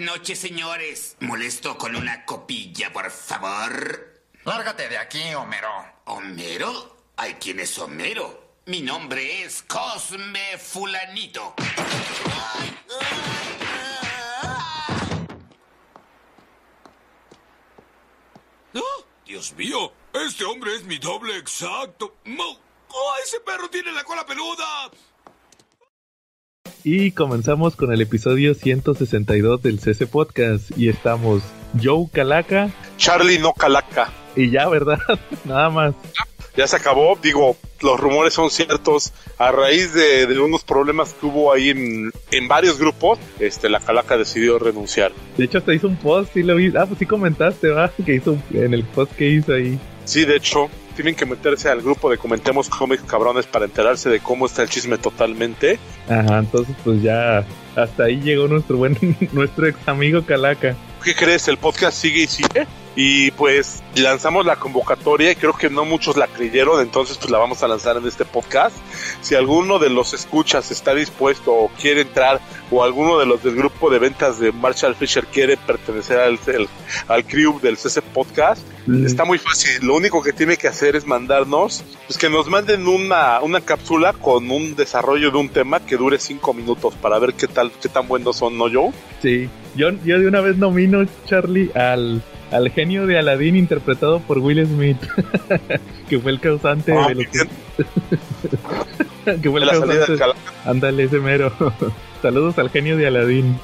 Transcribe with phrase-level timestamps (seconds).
[0.00, 1.16] noches, señores.
[1.20, 4.22] Molesto con una copilla, por favor.
[4.44, 5.70] Lárgate de aquí, Homero.
[6.06, 6.96] ¿Homero?
[7.16, 8.56] ¿Hay quién es Homero?
[8.66, 11.54] Mi nombre es Cosme Fulanito.
[11.58, 12.60] ¡Ah!
[19.30, 22.16] Dios mío, este hombre es mi doble exacto.
[22.88, 24.90] ¡Oh, ese perro tiene la cola peluda!
[26.82, 30.70] Y comenzamos con el episodio 162 del CC Podcast.
[30.78, 31.42] Y estamos
[31.82, 32.70] Joe Calaca.
[32.96, 34.10] Charlie no Calaca.
[34.34, 34.98] Y ya, ¿verdad?
[35.44, 35.94] Nada más.
[36.56, 37.18] Ya se acabó.
[37.22, 39.12] Digo, los rumores son ciertos.
[39.36, 43.80] A raíz de, de unos problemas que hubo ahí en, en, varios grupos, este, la
[43.80, 45.12] Calaca decidió renunciar.
[45.36, 46.72] De hecho, hasta hizo un post y lo vi.
[46.76, 47.90] Ah, pues sí comentaste, ¿va?
[48.06, 49.78] Que hizo en el post que hizo ahí.
[50.06, 54.20] Sí, de hecho, tienen que meterse al grupo de Comentemos Cómics Cabrones para enterarse de
[54.20, 55.78] cómo está el chisme totalmente.
[56.08, 57.44] Ajá, entonces pues ya
[57.76, 58.96] hasta ahí llegó nuestro buen,
[59.32, 60.76] nuestro ex amigo Calaca.
[61.02, 61.48] ¿Qué crees?
[61.48, 62.66] El podcast sigue y sigue.
[62.96, 67.38] Y pues lanzamos la convocatoria y creo que no muchos la creyeron, entonces pues la
[67.38, 68.76] vamos a lanzar en este podcast.
[69.20, 73.54] Si alguno de los escuchas está dispuesto o quiere entrar o alguno de los del
[73.54, 76.68] grupo de ventas de Marshall Fisher quiere pertenecer al, el,
[77.08, 79.06] al crew del CC Podcast, mm.
[79.06, 79.86] está muy fácil.
[79.86, 84.12] Lo único que tiene que hacer es mandarnos, pues que nos manden una, una cápsula
[84.12, 87.88] con un desarrollo de un tema que dure cinco minutos para ver qué tal, qué
[87.88, 88.92] tan buenos son, ¿no, Joe?
[89.22, 94.38] Sí, yo, yo de una vez nomino, Charlie, al al genio de Aladdin interpretado por
[94.38, 94.98] Will Smith,
[96.08, 97.20] que fue el causante oh, de lo
[99.40, 99.50] que...
[99.50, 100.24] fue el causante.
[100.64, 101.52] Ándale, ese mero.
[102.22, 103.58] Saludos al genio de Aladdin.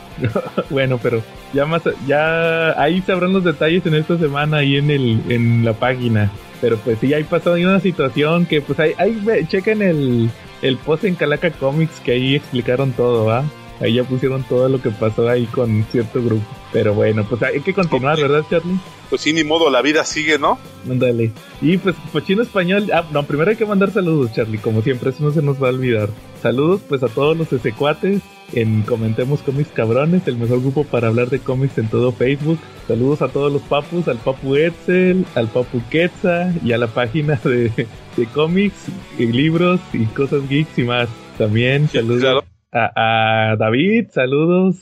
[0.71, 5.21] bueno, pero ya más, ya ahí sabrán los detalles en esta semana y en el,
[5.29, 6.31] en la página.
[6.61, 10.31] Pero pues sí, ahí pasó ahí una situación que pues ahí, ahí chequen el,
[10.63, 13.45] el post en Calaca Comics que ahí explicaron todo, ¿va?
[13.81, 16.47] Ahí ya pusieron todo lo que pasó ahí con cierto grupo.
[16.77, 18.79] Pero bueno, pues hay que continuar, ¿verdad, Charlie?
[19.09, 20.59] Pues sí, ni modo, la vida sigue, ¿no?
[20.87, 21.33] Ándale.
[21.63, 22.91] Y pues, Pochino Español.
[22.93, 25.69] Ah, no, primero hay que mandar saludos, Charlie, como siempre, eso no se nos va
[25.69, 26.11] a olvidar.
[26.43, 28.21] Saludos, pues, a todos los secuates
[28.53, 32.59] en Comentemos Cómics Cabrones, el mejor grupo para hablar de cómics en todo Facebook.
[32.87, 37.41] Saludos a todos los papus, al papu Etzel, al papu Quetza y a la página
[37.43, 37.71] de,
[38.19, 38.85] de cómics
[39.19, 41.09] y libros y cosas geeks y más.
[41.39, 42.21] También saludos.
[42.21, 42.56] Claro.
[42.73, 44.77] A, a, David, saludos.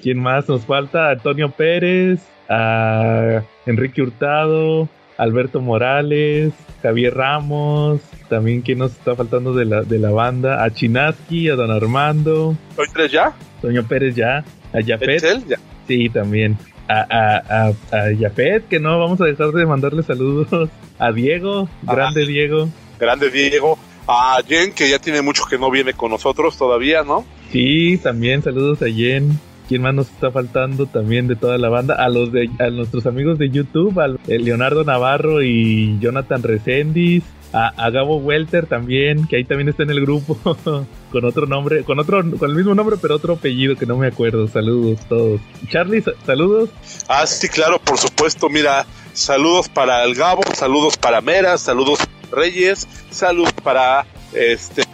[0.00, 1.10] ¿Quién más nos falta?
[1.10, 4.88] Antonio Pérez, a Enrique Hurtado,
[5.18, 10.70] Alberto Morales, Javier Ramos, también quién nos está faltando de la, de la banda, a
[10.70, 12.56] Chinaski, a Don Armando.
[12.76, 13.34] ¿Soy tres ya?
[13.60, 15.46] Toño Pérez ya, a Yapet.
[15.48, 15.56] Ya.
[15.86, 16.56] Sí, también.
[16.88, 20.70] A, a, a, a Yapet, que no vamos a dejar de mandarle saludos.
[20.98, 22.70] A Diego, grande Diego.
[22.98, 23.76] Grande Diego
[24.06, 27.24] a Jen, que ya tiene mucho que no viene con nosotros todavía, ¿no?
[27.50, 29.38] Sí, también saludos a Jen.
[29.68, 31.96] ¿Quién más nos está faltando también de toda la banda?
[31.96, 37.68] A los de a nuestros amigos de YouTube, a Leonardo Navarro y Jonathan Resendiz, a,
[37.76, 40.38] a, Gabo Welter también, que ahí también está en el grupo,
[41.10, 44.06] con otro nombre, con otro, con el mismo nombre pero otro apellido que no me
[44.06, 44.46] acuerdo.
[44.46, 45.40] Saludos todos.
[45.68, 46.70] Charlie, saludos.
[47.08, 48.48] Ah, sí, claro, por supuesto.
[48.48, 51.98] Mira, saludos para el Gabo, saludos para Mera, saludos
[52.36, 54.84] Reyes, saludos para este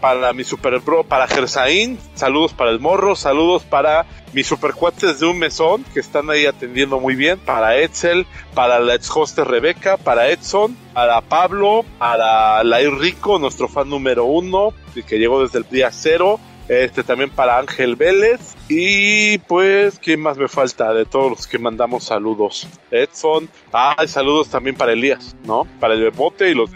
[0.00, 5.26] para mi super bro, para Gersaín, saludos para el morro, saludos para mis supercuates de
[5.26, 9.98] un mesón que están ahí atendiendo muy bien, para Edsel, para la ex hoste Rebeca,
[9.98, 14.72] para Edson, para Pablo, para Lair Rico, nuestro fan número uno,
[15.06, 16.40] que llegó desde el día cero,
[16.70, 18.54] este también para Ángel Vélez.
[18.68, 22.68] Y pues quién más me falta de todos los que mandamos saludos.
[22.92, 23.48] Edson.
[23.72, 26.70] Ah saludos también para Elías no para el Bebote y los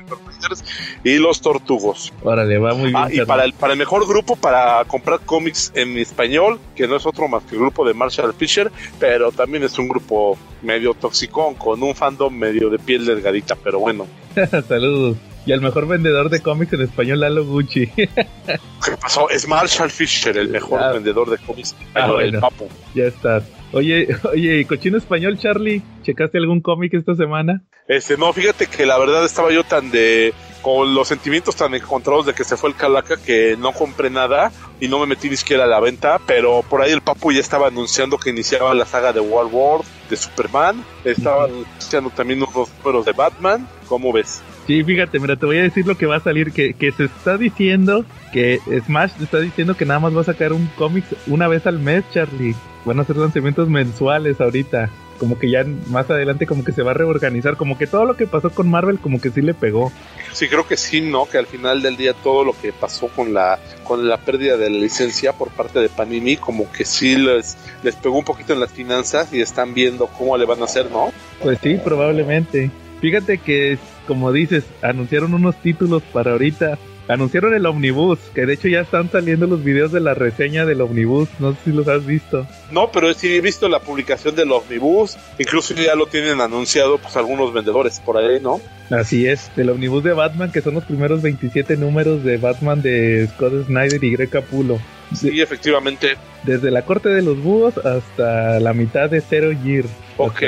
[1.04, 2.12] y los Tortugos.
[2.22, 5.72] Órale va muy bien ah, y para el para el mejor grupo para comprar cómics
[5.74, 9.62] en español que no es otro más que el grupo de Marshall Fisher pero también
[9.62, 14.06] es un grupo medio toxicón con un fandom medio de piel delgadita pero bueno.
[14.68, 15.16] Saludos
[15.46, 17.86] y al mejor vendedor de cómics en español, Lalo Gucci.
[17.86, 19.28] ¿Qué pasó?
[19.30, 21.74] Es Marshall Fisher, el mejor ah, vendedor de cómics.
[21.94, 22.68] Ah, bueno, el papo.
[22.94, 23.42] Ya está.
[23.72, 27.62] Oye, oye, cochino español, Charlie, ¿checaste algún cómic esta semana?
[27.86, 30.32] Este, no, fíjate que la verdad estaba yo tan de
[30.62, 34.50] con los sentimientos tan encontrados de que se fue el Calaca que no compré nada
[34.80, 37.40] y no me metí ni siquiera a la venta, pero por ahí el Papu ya
[37.40, 42.70] estaba anunciando que iniciaba la saga de World War, de Superman, estaba anunciando también unos
[42.78, 44.40] números de Batman, ¿cómo ves?
[44.66, 47.04] Sí, fíjate, mira, te voy a decir lo que va a salir, que, que se
[47.04, 51.48] está diciendo, que Smash está diciendo que nada más va a sacar un cómic una
[51.48, 52.54] vez al mes, Charlie.
[52.84, 54.90] Van a ser lanzamientos mensuales ahorita.
[55.18, 58.16] como que ya más adelante como que se va a reorganizar, como que todo lo
[58.16, 59.92] que pasó con Marvel como que sí le pegó.
[60.32, 61.26] Sí, creo que sí, ¿no?
[61.26, 64.70] Que al final del día todo lo que pasó con la con la pérdida de
[64.70, 68.60] la licencia por parte de Panini como que sí les, les pegó un poquito en
[68.60, 71.12] las finanzas y están viendo cómo le van a hacer, ¿no?
[71.42, 72.70] Pues sí, probablemente.
[73.00, 78.68] Fíjate que, como dices, anunciaron unos títulos para ahorita Anunciaron el Omnibus, que de hecho
[78.68, 82.06] ya están saliendo los videos de la reseña del Omnibus, no sé si los has
[82.06, 82.46] visto.
[82.70, 87.14] No, pero sí he visto la publicación del Omnibus, incluso ya lo tienen anunciado pues
[87.18, 88.58] algunos vendedores por ahí, ¿no?
[88.90, 93.28] Así es, el Omnibus de Batman, que son los primeros 27 números de Batman de
[93.34, 94.78] Scott Snyder y Greg Capullo.
[95.14, 96.16] Sí, efectivamente.
[96.44, 99.84] Desde la corte de los búhos hasta la mitad de Zero Year.
[100.16, 100.42] Ok.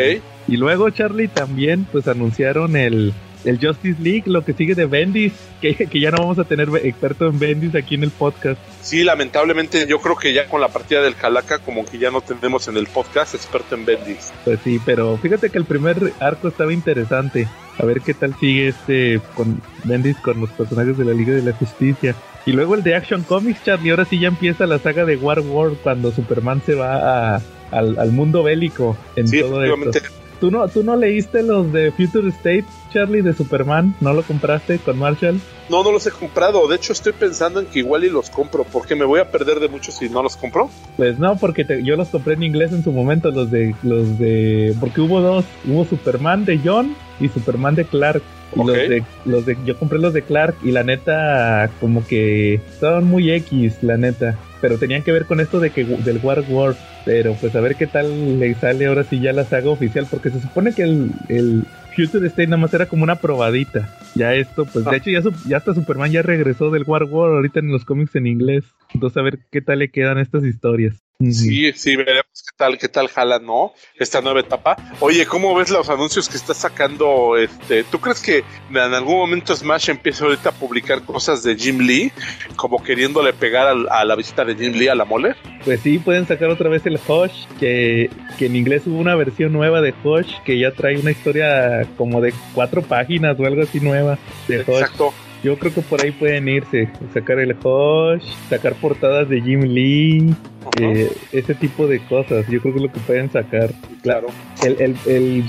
[0.48, 3.12] Y luego, Charlie, también pues anunciaron el
[3.46, 6.68] el Justice League, lo que sigue de Bendis, que, que ya no vamos a tener
[6.82, 8.60] experto en Bendis aquí en el podcast.
[8.82, 12.20] Sí, lamentablemente yo creo que ya con la partida del Calaca como que ya no
[12.20, 14.32] tenemos en el podcast experto en Bendis.
[14.44, 17.48] Pues sí, pero fíjate que el primer arco estaba interesante.
[17.78, 21.42] A ver qué tal sigue este con Bendis con los personajes de la Liga de
[21.42, 22.14] la Justicia.
[22.46, 25.40] Y luego el de Action Comics, Charlie, ahora sí ya empieza la saga de War
[25.40, 30.00] World cuando Superman se va al, mundo bélico en sí, todo esto.
[30.40, 33.94] ¿Tú no, ¿Tú no leíste los de Future State, Charlie, de Superman?
[34.00, 35.40] ¿No lo compraste con Marshall?
[35.68, 36.68] No, no los he comprado.
[36.68, 39.60] De hecho, estoy pensando en que igual y los compro, porque me voy a perder
[39.60, 40.70] de muchos si no los compro.
[40.96, 44.74] Pues no, porque yo los compré en inglés en su momento, los de, los de,
[44.78, 48.22] porque hubo dos, hubo Superman de John y Superman de Clark.
[48.54, 52.54] Y los, de, los de, yo compré los de Clark y la neta, como que
[52.54, 54.38] estaban muy X, la neta.
[54.60, 56.74] Pero tenían que ver con esto de que del War War.
[57.04, 60.30] Pero pues a ver qué tal le sale ahora si ya la saga oficial, porque
[60.30, 61.64] se supone que el, el
[61.94, 63.88] Future State nada más era como una probadita.
[64.14, 64.96] Ya esto, pues de ah.
[64.96, 68.26] hecho ya, ya hasta Superman ya regresó del War War ahorita en los cómics en
[68.26, 68.64] inglés.
[68.92, 71.05] Entonces a ver qué tal le quedan estas historias.
[71.18, 73.72] Sí, sí, veremos qué tal, qué tal jala, ¿no?
[73.98, 74.76] Esta nueva etapa.
[75.00, 77.84] Oye, ¿cómo ves los anuncios que está sacando este?
[77.84, 82.12] ¿Tú crees que en algún momento Smash empieza ahorita a publicar cosas de Jim Lee,
[82.56, 85.34] como queriéndole pegar a, la visita de Jim Lee a la mole?
[85.64, 89.54] Pues sí, pueden sacar otra vez el Hush, que, que en inglés hubo una versión
[89.54, 93.80] nueva de Hush que ya trae una historia como de cuatro páginas o algo así
[93.80, 94.18] nueva
[94.48, 95.14] de Exacto.
[95.42, 100.34] Yo creo que por ahí pueden irse, sacar el Hush, sacar portadas de Jim Lee,
[100.80, 102.46] eh, ese tipo de cosas.
[102.48, 103.70] Yo creo que es lo que pueden sacar.
[104.02, 104.28] Claro.
[104.64, 105.44] El, el, el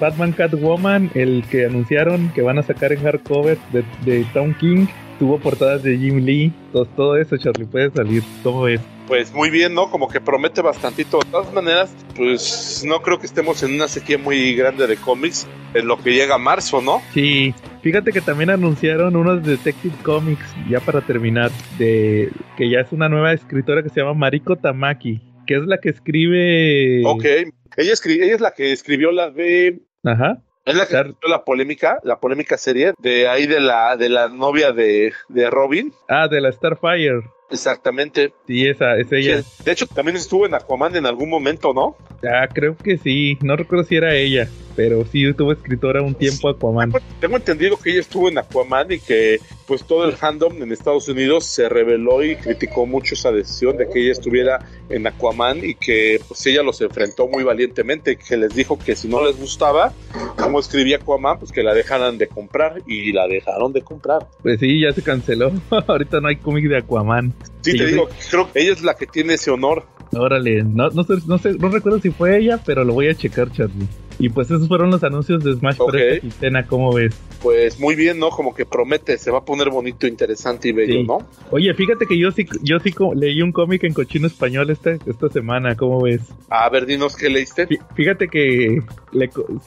[0.00, 4.86] Batman Catwoman, el que anunciaron que van a sacar en hardcover de, de Town King,
[5.18, 6.52] tuvo portadas de Jim Lee.
[6.72, 8.22] Todo, todo eso, Charlie, puede salir.
[8.42, 9.90] Todo eso pues muy bien, ¿no?
[9.90, 11.18] Como que promete bastantito.
[11.20, 15.46] De todas maneras, pues no creo que estemos en una sequía muy grande de cómics
[15.72, 17.02] en lo que llega marzo, ¿no?
[17.14, 17.54] Sí,
[17.88, 23.08] fíjate que también anunciaron unos Detective Comics, ya para terminar, de que ya es una
[23.08, 27.00] nueva escritora que se llama Mariko Tamaki, que es la que escribe...
[27.06, 29.80] Ok, ella, ella es la que escribió la de...
[30.04, 30.36] Ajá.
[30.66, 34.28] Es la que escribió la polémica, la polémica serie de ahí de la de la
[34.28, 35.90] novia de, de Robin.
[36.10, 37.22] Ah, de la Starfire.
[37.50, 38.32] Exactamente.
[38.46, 39.42] Sí, esa es ella.
[39.64, 41.96] De hecho, también estuvo en Aquaman en algún momento, ¿no?
[42.22, 43.38] Ah, creo que sí.
[43.40, 46.92] No recuerdo si era ella, pero sí estuvo escritora un tiempo Aquaman.
[47.20, 51.08] Tengo entendido que ella estuvo en Aquaman y que pues todo el fandom en Estados
[51.08, 55.74] Unidos se reveló y criticó mucho esa decisión de que ella estuviera en Aquaman y
[55.74, 59.92] que pues ella los enfrentó muy valientemente, que les dijo que si no les gustaba
[60.36, 64.26] cómo escribía Aquaman, pues que la dejaran de comprar y la dejaron de comprar.
[64.42, 65.52] Pues sí, ya se canceló.
[65.86, 67.34] Ahorita no hay cómic de Aquaman.
[67.62, 69.84] Sí, te digo, creo que ella es la que tiene ese honor.
[70.12, 73.14] Órale, no, no, sé, no sé, no recuerdo si fue ella, pero lo voy a
[73.14, 73.88] checar, Charlie.
[74.18, 76.20] Y pues esos fueron los anuncios de Smash okay.
[76.22, 77.16] esta ¿cómo ves?
[77.42, 78.30] Pues muy bien, ¿no?
[78.30, 81.18] Como que promete, se va a poner bonito, interesante y bello, ¿no?
[81.50, 85.28] Oye, fíjate que yo sí, yo sí leí un cómic en cochino español esta, esta
[85.28, 86.22] semana, ¿cómo ves?
[86.50, 87.68] A ver, dinos qué leíste.
[87.94, 88.82] Fíjate que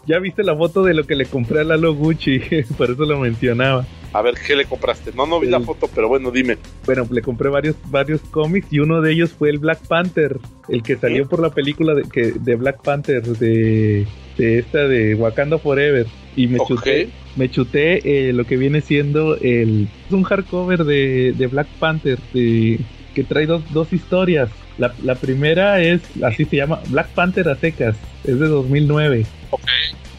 [0.05, 2.39] ya viste la foto de lo que le compré a Lalo Gucci,
[2.77, 3.85] por eso lo mencionaba.
[4.13, 5.13] A ver, ¿qué le compraste?
[5.15, 6.57] No, no vi la foto, pero bueno, dime.
[6.85, 10.83] Bueno, le compré varios, varios cómics y uno de ellos fue el Black Panther, el
[10.83, 14.05] que salió por la película de, que, de Black Panther, de
[14.41, 16.07] de esta de Wakanda Forever.
[16.35, 21.33] Y me chuté me chuté eh, lo que viene siendo el es un hardcover de,
[21.37, 22.79] de Black Panther de,
[23.13, 24.49] que trae dos, dos historias.
[24.77, 29.25] La, la, primera es así se llama Black Panther a secas es de 2009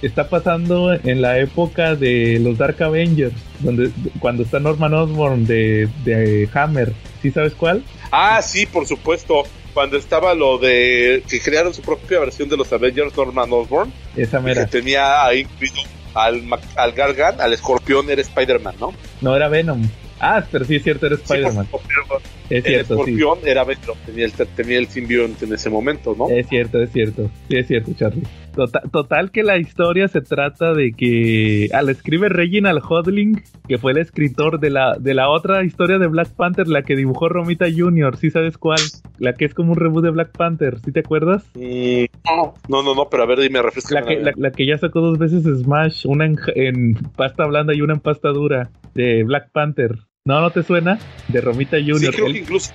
[0.03, 5.89] está pasando en la época de los Dark Avengers donde cuando está Norman Osborn de,
[6.05, 6.93] de Hammer.
[7.23, 7.83] ¿sí sabes cuál?
[8.11, 12.73] ah sí por supuesto cuando estaba lo de que crearon su propia versión de los
[12.73, 13.93] Avengers Norman Osborn.
[14.17, 14.65] Esa mera.
[14.65, 15.83] Que tenía ahí incluido
[16.15, 16.43] al,
[16.77, 18.93] al Gargan, al escorpión, era Spider-Man, ¿no?
[19.21, 19.89] No, era Venom.
[20.21, 21.67] Ah, pero sí es cierto, era Spider-Man.
[22.53, 26.29] Es cierto, el escorpión era Venom, tenía el, tenía el simbionte en ese momento, ¿no?
[26.29, 27.31] Es cierto, es cierto.
[27.49, 28.25] Sí, es cierto, Charlie.
[28.55, 33.93] Total, total que la historia se trata de que al escribe Reginald Hodling, que fue
[33.93, 37.65] el escritor de la, de la otra historia de Black Panther, la que dibujó Romita
[37.75, 38.81] Jr., ¿sí sabes cuál?
[39.19, 41.45] La que es como un reboot de Black Panther, ¿sí te acuerdas?
[41.55, 42.05] Mm,
[42.69, 43.95] no, no, no, pero a ver, dime, refresca.
[43.95, 47.75] La que, la, la que ya sacó dos veces Smash, una en, en pasta blanda
[47.75, 49.97] y una en pasta dura, de Black Panther.
[50.25, 51.01] ¿No, no te suena?
[51.27, 51.99] De Romita Jr.
[51.99, 52.71] Sí, creo Él- que incluso.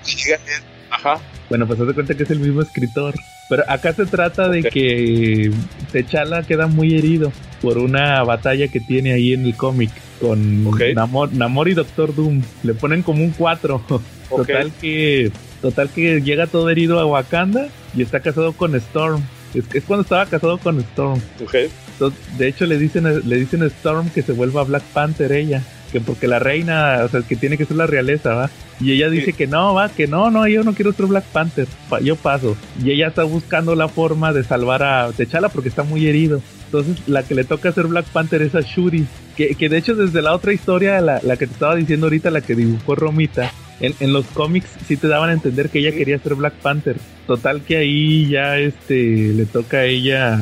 [0.90, 1.18] Ajá.
[1.48, 3.14] Bueno, pues haz de cuenta que es el mismo escritor.
[3.50, 5.50] Pero acá se trata de que
[5.94, 9.90] T'Challa queda muy herido por una batalla que tiene ahí en el cómic
[10.20, 10.66] con.
[10.94, 12.42] Namor, Namor y Doctor Doom.
[12.64, 13.82] Le ponen como un 4.
[14.30, 14.40] Ok.
[14.48, 19.24] Total que total que llega todo herido a Wakanda y está casado con Storm.
[19.54, 21.22] Es, es cuando estaba casado con Storm.
[21.94, 25.64] Entonces, de hecho le dicen le dicen a Storm que se vuelva Black Panther ella,
[25.92, 28.50] que porque la reina, o sea, que tiene que ser la realeza, ¿va?
[28.80, 29.34] Y ella dice Sí.
[29.34, 32.56] que no, va, que no, no, yo no quiero ser Black Panther, pa- yo paso.
[32.84, 36.42] Y ella está buscando la forma de salvar a T'Challa porque está muy herido.
[36.66, 39.06] Entonces, la que le toca ser Black Panther es a Shuri,
[39.38, 42.30] que, que de hecho desde la otra historia, la, la que te estaba diciendo ahorita,
[42.30, 45.92] la que dibujó Romita, en, en los cómics sí te daban a entender que ella
[45.92, 45.98] Sí.
[45.98, 46.98] quería ser Black Panther.
[47.26, 50.40] Total que ahí ya este le toca a ella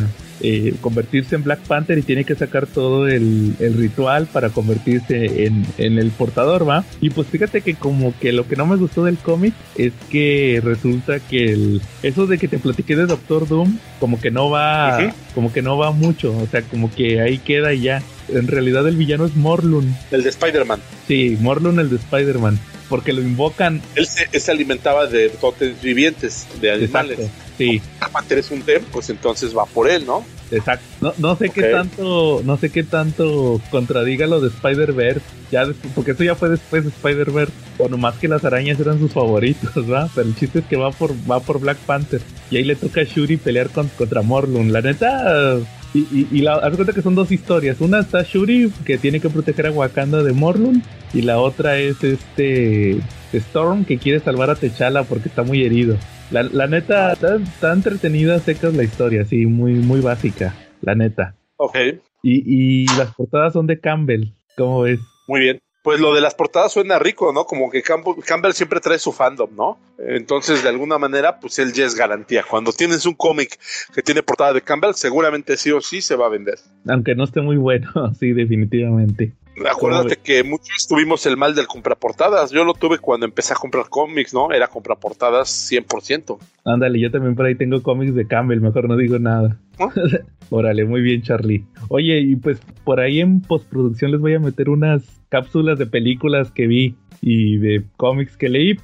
[0.47, 5.45] eh, convertirse en Black Panther y tiene que sacar todo el, el ritual para convertirse
[5.45, 6.85] en, en el portador, ¿va?
[7.01, 10.61] Y pues fíjate que como que lo que no me gustó del cómic es que
[10.63, 14.99] resulta que el, eso de que te platiqué de Doctor Doom como que no va,
[14.99, 15.13] Ujú.
[15.33, 18.03] como que no va mucho, o sea, como que ahí queda y ya.
[18.29, 19.95] En realidad el villano es Morlun.
[20.11, 20.79] El de Spider-Man.
[21.07, 22.59] Sí, Morlun el de Spider-Man.
[22.89, 23.81] Porque lo invocan.
[23.95, 27.19] Él se, él se alimentaba de totes vivientes, de animales.
[27.19, 27.43] Exacto.
[27.57, 30.23] Sí, Black Panther es un tem, pues entonces va por él, ¿no?
[30.51, 30.85] Exacto.
[31.01, 35.21] No, no sé qué tanto, no sé qué tanto contradiga lo de Spider-Verse,
[35.51, 39.11] ya porque eso ya fue después de Spider-Verse, o nomás que las arañas eran sus
[39.11, 40.09] favoritos, ¿va?
[40.13, 42.21] Pero el chiste es que va por, va por Black Panther,
[42.51, 44.71] y ahí le toca a Shuri pelear con- contra Morlun.
[44.71, 45.57] La neta,
[45.93, 47.81] y, y, y la, haz de cuenta que son dos historias.
[47.81, 50.83] Una está Shuri, que tiene que proteger a Wakanda de Morlun,
[51.13, 52.99] y la otra es este
[53.37, 55.97] Storm, que quiere salvar a T'Challa porque está muy herido.
[56.31, 61.35] La, la neta, está, está entretenida, secas la historia, sí, muy, muy básica, la neta.
[61.57, 61.77] Ok,
[62.23, 64.99] Y, y las portadas son de Campbell, ¿cómo ves?
[65.27, 65.59] muy bien.
[65.83, 67.45] Pues lo de las portadas suena rico, ¿no?
[67.45, 69.77] Como que Campbell, Campbell siempre trae su fandom, ¿no?
[69.99, 72.43] Entonces, de alguna manera, pues él ya es garantía.
[72.49, 73.59] Cuando tienes un cómic
[73.93, 76.57] que tiene portada de Campbell, seguramente sí o sí se va a vender.
[76.87, 77.87] Aunque no esté muy bueno,
[78.19, 79.33] sí, definitivamente.
[79.69, 82.51] Acuérdate que muchos tuvimos el mal del compraportadas.
[82.51, 84.51] Yo lo tuve cuando empecé a comprar cómics, ¿no?
[84.51, 86.37] Era compraportadas 100%.
[86.65, 89.57] Ándale, yo también por ahí tengo cómics de Campbell, mejor no digo nada.
[90.49, 91.65] Órale, muy bien, Charlie.
[91.89, 96.51] Oye, y pues por ahí en postproducción les voy a meter unas cápsulas de películas
[96.51, 98.77] que vi y de cómics que leí.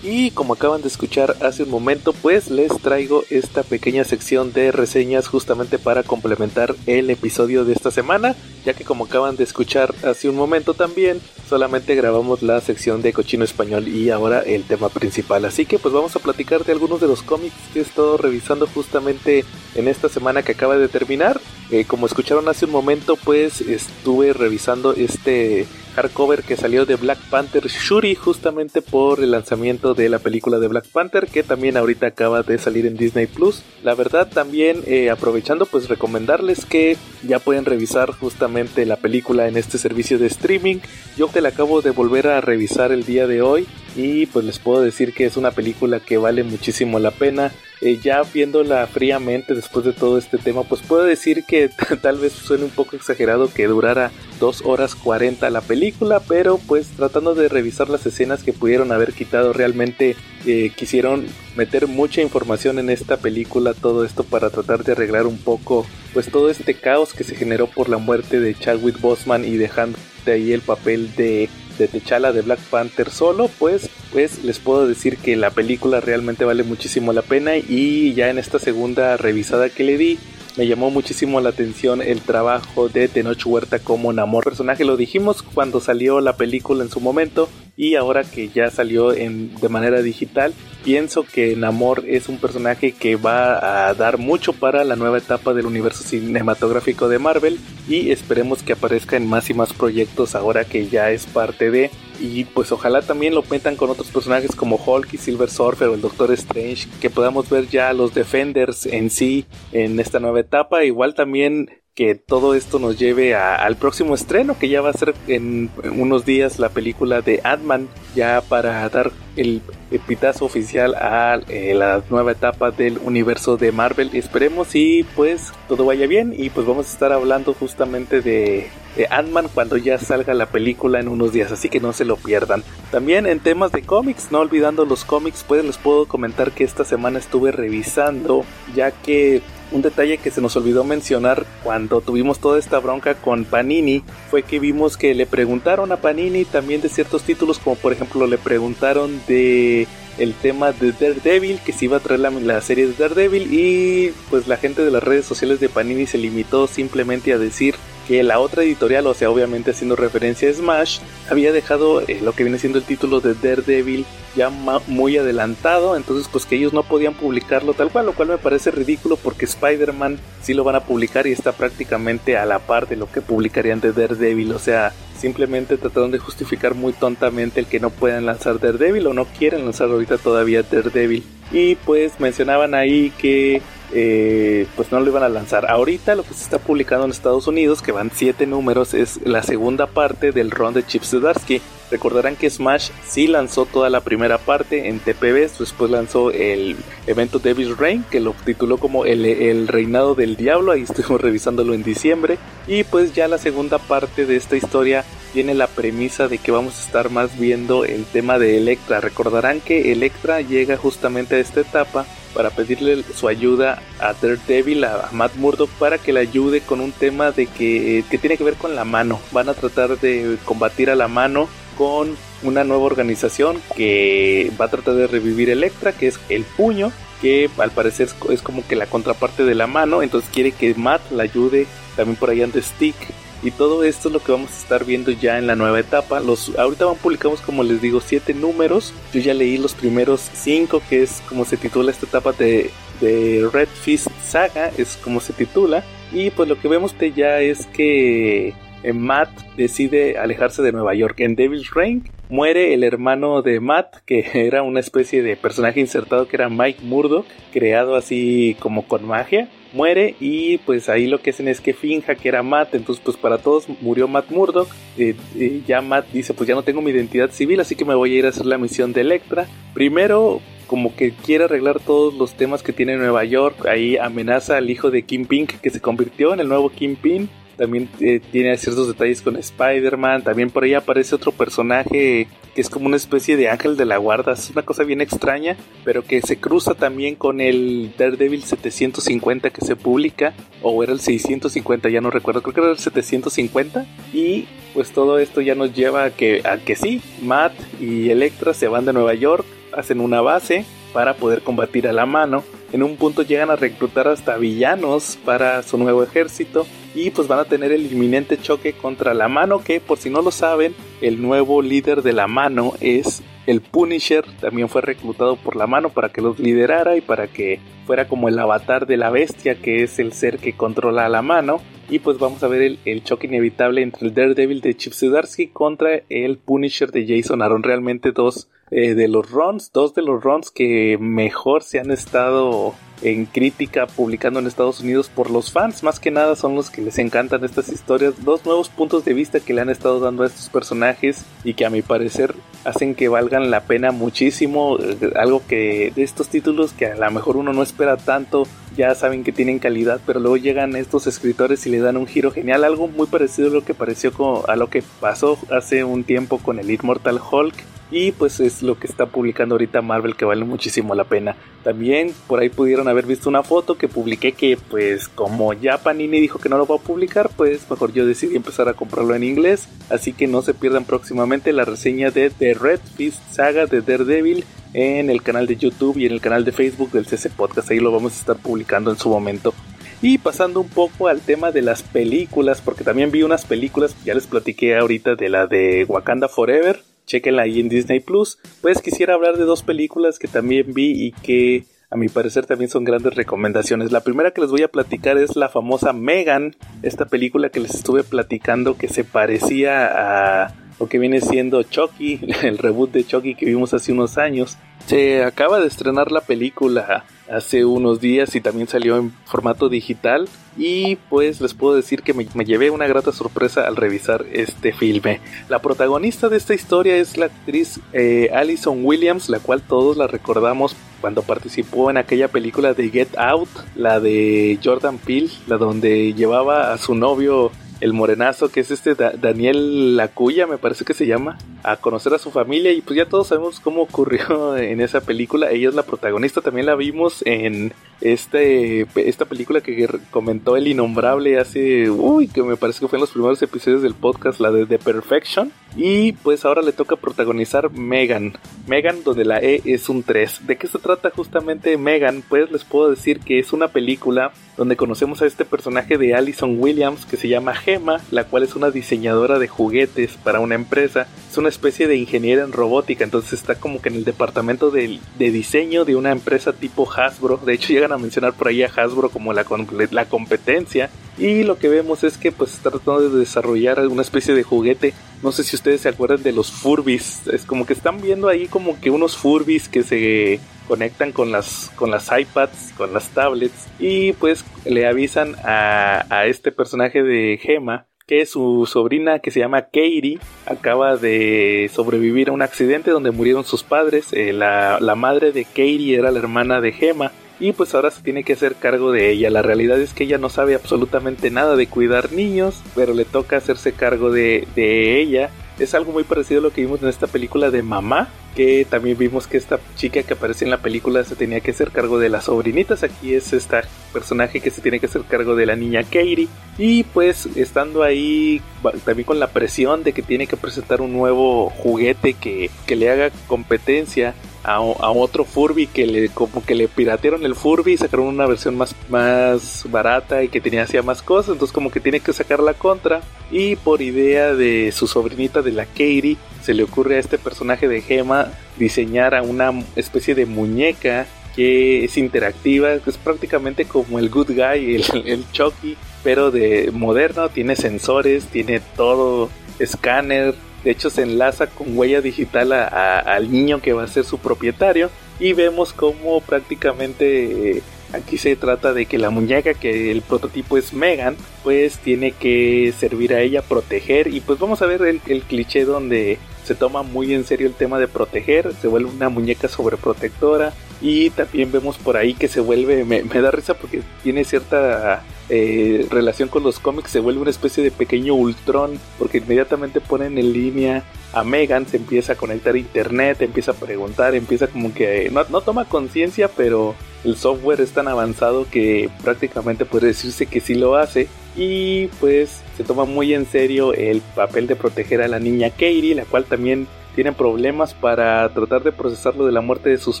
[0.02, 4.72] Y como acaban de escuchar hace un momento, pues les traigo esta pequeña sección de
[4.72, 9.94] reseñas justamente para complementar el episodio de esta semana, ya que como acaban de escuchar
[10.04, 14.88] hace un momento también, solamente grabamos la sección de cochino español y ahora el tema
[14.88, 15.44] principal.
[15.44, 18.66] Así que pues vamos a platicar de algunos de los cómics que he estado revisando
[18.66, 19.44] justamente
[19.76, 21.40] en esta semana que acaba de terminar.
[21.70, 27.18] Eh, como escucharon hace un momento, pues estuve revisando este hardcover que salió de Black
[27.30, 32.06] Panther Shuri justamente por el lanzamiento de la película de Black Panther que también ahorita
[32.06, 33.62] acaba de salir en Disney Plus.
[33.82, 36.96] La verdad también eh, aprovechando pues recomendarles que
[37.26, 40.76] ya pueden revisar justamente la película en este servicio de streaming.
[41.16, 44.58] Yo te la acabo de volver a revisar el día de hoy y pues les
[44.58, 47.52] puedo decir que es una película que vale muchísimo la pena.
[47.84, 51.68] Eh, ya viéndola fríamente después de todo este tema, pues puedo decir que
[52.00, 56.86] tal vez suene un poco exagerado que durara 2 horas 40 la película, pero pues
[56.96, 60.14] tratando de revisar las escenas que pudieron haber quitado, realmente
[60.46, 65.38] eh, quisieron meter mucha información en esta película, todo esto para tratar de arreglar un
[65.38, 65.84] poco
[66.14, 69.98] pues todo este caos que se generó por la muerte de Chadwick Boseman y dejando
[70.24, 71.48] de ahí el papel de
[71.78, 76.44] de T'Challa de Black Panther solo, pues, pues les puedo decir que la película realmente
[76.44, 80.18] vale muchísimo la pena y ya en esta segunda revisada que le di
[80.56, 84.44] me llamó muchísimo la atención el trabajo de Tenoch Huerta como Namor.
[84.44, 89.12] Personaje lo dijimos cuando salió la película en su momento y ahora que ya salió
[89.12, 90.52] en, de manera digital,
[90.84, 95.54] pienso que Namor es un personaje que va a dar mucho para la nueva etapa
[95.54, 100.64] del universo cinematográfico de Marvel y esperemos que aparezca en más y más proyectos ahora
[100.64, 101.90] que ya es parte de.
[102.20, 105.94] Y pues ojalá también lo metan con otros personajes como Hulk y Silver Surfer o
[105.94, 110.84] el Doctor Strange que podamos ver ya los Defenders en sí en esta nueva etapa.
[110.84, 115.14] Igual también que todo esto nos lleve al próximo estreno, que ya va a ser
[115.26, 121.74] en, unos días la película de Ant-Man, ya para dar el epitazo oficial a eh,
[121.74, 124.10] la nueva etapa del universo de Marvel.
[124.14, 129.06] Esperemos y pues todo vaya bien y pues vamos a estar hablando justamente de, de
[129.10, 132.64] Ant-Man cuando ya salga la película en unos días, así que no se lo pierdan.
[132.90, 136.84] También en temas de cómics, no olvidando los cómics, pues les puedo comentar que esta
[136.84, 139.42] semana estuve revisando, ya que
[139.72, 144.42] un detalle que se nos olvidó mencionar cuando tuvimos toda esta bronca con Panini fue
[144.42, 148.38] que vimos que le preguntaron a Panini también de ciertos títulos, como por ejemplo le
[148.38, 149.86] preguntaron de
[150.18, 154.12] el tema de Daredevil, que se iba a traer la, la, serie de Daredevil y
[154.30, 157.74] pues la gente de las redes sociales de Panini se limitó simplemente a decir
[158.06, 160.98] que la otra editorial, o sea, obviamente haciendo referencia a Smash,
[161.30, 164.04] había dejado eh, lo que viene siendo el título de Daredevil
[164.34, 168.38] ya muy adelantado, entonces pues que ellos no podían publicarlo tal cual, lo cual me
[168.38, 172.88] parece ridículo porque Spider-Man sí lo van a publicar y está prácticamente a la par
[172.88, 174.92] de lo que publicarían de Daredevil, o sea,
[175.22, 179.64] simplemente trataron de justificar muy tontamente el que no puedan lanzar Daredevil o no quieren
[179.64, 181.24] lanzar ahorita todavía Daredevil.
[181.52, 185.70] Y pues mencionaban ahí que eh, pues no lo iban a lanzar.
[185.70, 189.42] Ahorita lo que se está publicando en Estados Unidos, que van 7 números, es la
[189.42, 191.60] segunda parte del run de Chip Zdarsky.
[191.90, 197.38] Recordarán que Smash sí lanzó toda la primera parte en TPB, después lanzó el evento
[197.38, 201.82] Devil's Reign, que lo tituló como el, el reinado del diablo, ahí estuvimos revisándolo en
[201.82, 202.38] diciembre.
[202.66, 206.78] Y pues ya la segunda parte de esta historia tiene la premisa de que vamos
[206.78, 209.00] a estar más viendo el tema de Electra.
[209.00, 215.08] Recordarán que Electra llega justamente a esta etapa para pedirle su ayuda a Daredevil, a
[215.12, 218.54] Matt Murdock, para que le ayude con un tema de que, que tiene que ver
[218.54, 219.20] con la mano.
[219.32, 224.70] Van a tratar de combatir a la mano con una nueva organización que va a
[224.70, 228.86] tratar de revivir Electra, que es el puño, que al parecer es como que la
[228.86, 232.96] contraparte de la mano, entonces quiere que Matt la ayude, también por ahí anda Stick
[233.42, 236.20] y todo esto es lo que vamos a estar viendo ya en la nueva etapa.
[236.20, 238.94] Los, ahorita van publicamos, como les digo, siete números.
[239.12, 242.70] Yo ya leí los primeros cinco, que es como se titula esta etapa de,
[243.00, 245.82] Red Fist Saga, es como se titula.
[246.12, 250.94] Y pues lo que vemos de ya es que eh, Matt decide alejarse de Nueva
[250.94, 251.18] York.
[251.18, 256.28] En Devil's Reign muere el hermano de Matt, que era una especie de personaje insertado
[256.28, 261.30] que era Mike Murdock, creado así como con magia muere y pues ahí lo que
[261.30, 264.68] hacen es que finja que era Matt, entonces pues para todos murió Matt Murdock,
[264.98, 267.94] eh, eh, ya Matt dice pues ya no tengo mi identidad civil así que me
[267.94, 272.14] voy a ir a hacer la misión de Electra, primero como que quiere arreglar todos
[272.14, 276.32] los temas que tiene Nueva York, ahí amenaza al hijo de Kingpin que se convirtió
[276.32, 277.28] en el nuevo Kingpin,
[277.62, 282.68] también eh, tiene ciertos detalles con Spider-Man, también por ahí aparece otro personaje que es
[282.68, 286.20] como una especie de ángel de la guarda, es una cosa bien extraña, pero que
[286.22, 292.00] se cruza también con el Daredevil 750 que se publica, o era el 650, ya
[292.00, 296.10] no recuerdo, creo que era el 750, y pues todo esto ya nos lleva a
[296.10, 300.64] que, a que sí, Matt y Electra se van de Nueva York, hacen una base
[300.92, 305.62] para poder combatir a la mano, en un punto llegan a reclutar hasta villanos para
[305.62, 309.80] su nuevo ejército, y pues van a tener el inminente choque contra la mano que
[309.80, 314.24] por si no lo saben el nuevo líder de la mano es el Punisher.
[314.40, 318.28] También fue reclutado por la mano para que los liderara y para que fuera como
[318.28, 321.60] el avatar de la bestia que es el ser que controla la mano.
[321.88, 326.02] Y pues vamos a ver el, choque inevitable entre el Daredevil de Chip Zdarsky contra
[326.08, 327.62] el Punisher de Jason Aaron.
[327.62, 332.74] Realmente dos eh, de los runs dos de los runs que mejor se han estado
[333.02, 336.80] en crítica publicando en Estados Unidos por los fans, más que nada son los que
[336.80, 340.26] les encantan estas historias, dos nuevos puntos de vista que le han estado dando a
[340.26, 345.42] estos personajes y que a mi parecer hacen que valgan la pena muchísimo, eh, algo
[345.46, 348.44] que de estos títulos que a lo mejor uno no espera tanto,
[348.76, 352.30] ya saben que tienen calidad, pero luego llegan estos escritores y le dan un giro
[352.30, 354.12] genial, algo muy parecido a lo que pareció
[354.48, 357.54] a lo que pasó hace un tiempo con el Immortal Hulk
[357.92, 361.36] y pues es lo que está publicando ahorita Marvel que vale muchísimo la pena.
[361.62, 366.18] También por ahí pudieron haber visto una foto que publiqué que pues como ya Panini
[366.18, 369.24] dijo que no lo va a publicar, pues mejor yo decidí empezar a comprarlo en
[369.24, 369.68] inglés.
[369.90, 374.44] Así que no se pierdan próximamente la reseña de The Red Fist Saga de Daredevil
[374.72, 377.70] en el canal de YouTube y en el canal de Facebook del CC Podcast.
[377.70, 379.52] Ahí lo vamos a estar publicando en su momento.
[380.00, 384.14] Y pasando un poco al tema de las películas, porque también vi unas películas, ya
[384.14, 388.38] les platiqué ahorita de la de Wakanda Forever, chequenla ahí en Disney Plus.
[388.62, 392.70] Pues quisiera hablar de dos películas que también vi y que a mi parecer también
[392.70, 393.92] son grandes recomendaciones.
[393.92, 397.74] La primera que les voy a platicar es la famosa Megan, esta película que les
[397.74, 403.34] estuve platicando que se parecía a lo que viene siendo Chucky, el reboot de Chucky
[403.34, 404.56] que vimos hace unos años.
[404.86, 410.28] Se acaba de estrenar la película hace unos días y también salió en formato digital
[410.56, 415.20] y pues les puedo decir que me, llevé una grata sorpresa al revisar este filme.
[415.48, 420.06] La protagonista de esta historia es la actriz eh, Alison Williams, la cual todos la
[420.06, 426.12] recordamos cuando participó en aquella película de Get Out, la de Jordan Peele, la donde
[426.14, 427.50] llevaba a su novio
[427.82, 432.18] el morenazo, que es este Daniel Lacuya, me parece que se llama, a conocer a
[432.18, 435.50] su familia y pues ya todos sabemos cómo ocurrió en esa película.
[435.50, 441.40] Ella es la protagonista, también la vimos en este, esta película que comentó el innombrable
[441.40, 444.64] hace, uy, que me parece que fue en los primeros episodios del podcast, la de
[444.64, 445.50] The Perfection.
[445.76, 448.34] Y pues ahora le toca protagonizar Megan.
[448.68, 450.46] Megan, donde la E es un 3.
[450.46, 452.22] ¿De qué se trata justamente Megan?
[452.28, 456.56] Pues les puedo decir que es una película donde conocemos a este personaje de Allison
[456.58, 461.06] Williams que se llama Gemma, la cual es una diseñadora de juguetes para una empresa.
[461.30, 465.00] Es una especie de ingeniera en robótica, entonces está como que en el departamento de,
[465.18, 467.38] diseño de una empresa tipo Hasbro.
[467.38, 469.46] De hecho, llegan a mencionar por ahí a Hasbro como la,
[469.90, 470.90] la competencia.
[471.18, 474.94] Y lo que vemos es que pues está tratando de desarrollar alguna especie de juguete.
[475.22, 477.26] No sé si ustedes se acuerdan de los Furbis.
[477.28, 480.40] Es como que están viendo ahí como que unos Furbis que se
[480.72, 483.68] conectan con las, con las iPads, con las tablets.
[483.78, 489.40] Y pues le avisan a, a este personaje de Gema que su sobrina que se
[489.40, 494.14] llama Katie acaba de sobrevivir a un accidente donde murieron sus padres.
[494.14, 498.02] Eh, la, la, madre de Katie era la hermana de Gemma y pues ahora se
[498.02, 499.28] tiene que hacer cargo de ella.
[499.28, 503.36] La realidad es que ella no sabe absolutamente nada de cuidar niños, pero le toca
[503.36, 505.28] hacerse cargo de, de ella
[505.64, 508.96] es algo muy parecido a lo que vimos en esta película de Mamá, que también
[508.98, 512.08] vimos que esta chica que aparece en la película se tenía que hacer cargo de
[512.08, 512.82] las sobrinitas.
[512.82, 516.28] Aquí es esta personaje que se tiene que hacer cargo de la niña Katie.
[516.58, 518.40] Y pues estando ahí
[518.84, 522.90] también con la presión de que tiene que presentar un nuevo juguete que, que le
[522.90, 528.06] haga competencia a, otro Furby que le como que le piratearon el Furby y sacaron
[528.06, 532.00] una versión más, más barata y que tenía hacía más cosas, entonces como que tiene
[532.00, 533.00] que sacar la contra.
[533.30, 537.68] Y por idea de su sobrinita de la Katie se le ocurre a este personaje
[537.68, 538.28] de Gema
[538.58, 544.74] diseñar a una especie de muñeca que es interactiva, es prácticamente como el Good Guy,
[544.74, 551.46] el, el Chucky, pero de moderno, tiene sensores, tiene todo, escáner, de hecho, se enlaza
[551.48, 554.90] con huella digital al niño que va a ser su propietario.
[555.20, 560.56] Y vemos cómo prácticamente eh, aquí se trata de que la muñeca, que el prototipo
[560.56, 564.08] es Megan, pues tiene que servir a ella, proteger.
[564.08, 567.78] Y pues vamos a ver el cliché donde se toma muy en serio el tema
[567.78, 572.84] de proteger, se vuelve una muñeca sobreprotectora y también vemos por ahí que se vuelve,
[572.84, 577.62] me, da risa porque tiene cierta eh, relación con los cómics, se vuelve una especie
[577.62, 582.58] de pequeño Ultron porque inmediatamente ponen en línea a Megan, se empieza a conectar a
[582.58, 587.72] internet, empieza a preguntar, empieza como que no, no toma conciencia, pero el software es
[587.72, 593.14] tan avanzado que prácticamente puede decirse que sí lo hace y pues se toma muy
[593.14, 597.74] en serio el papel de proteger a la niña Katie, la cual también tiene problemas
[597.74, 600.00] para tratar de procesarlo de la muerte de sus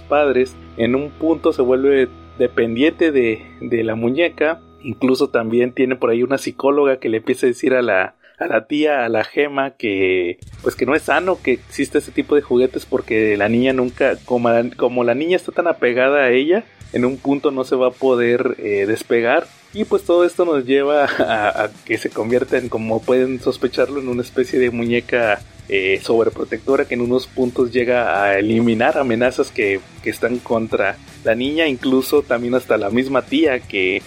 [0.00, 0.54] padres.
[0.76, 2.08] En un punto se vuelve
[2.38, 4.60] dependiente de, de la muñeca.
[4.84, 8.46] Incluso también tiene por ahí una psicóloga que le empieza a decir a la, a
[8.46, 12.34] la tía, a la gema, que pues que no es sano que exista ese tipo
[12.34, 16.64] de juguetes porque la niña nunca, como como la niña está tan apegada a ella,
[16.92, 19.46] en un punto no se va a poder eh, despegar.
[19.74, 24.08] Y pues todo esto nos lleva a, que se convierta en, como pueden sospecharlo, en
[24.08, 29.80] una especie de muñeca eh, sobreprotectora que en unos puntos llega a eliminar amenazas que,
[30.02, 34.02] que están contra la niña, incluso también hasta la misma tía que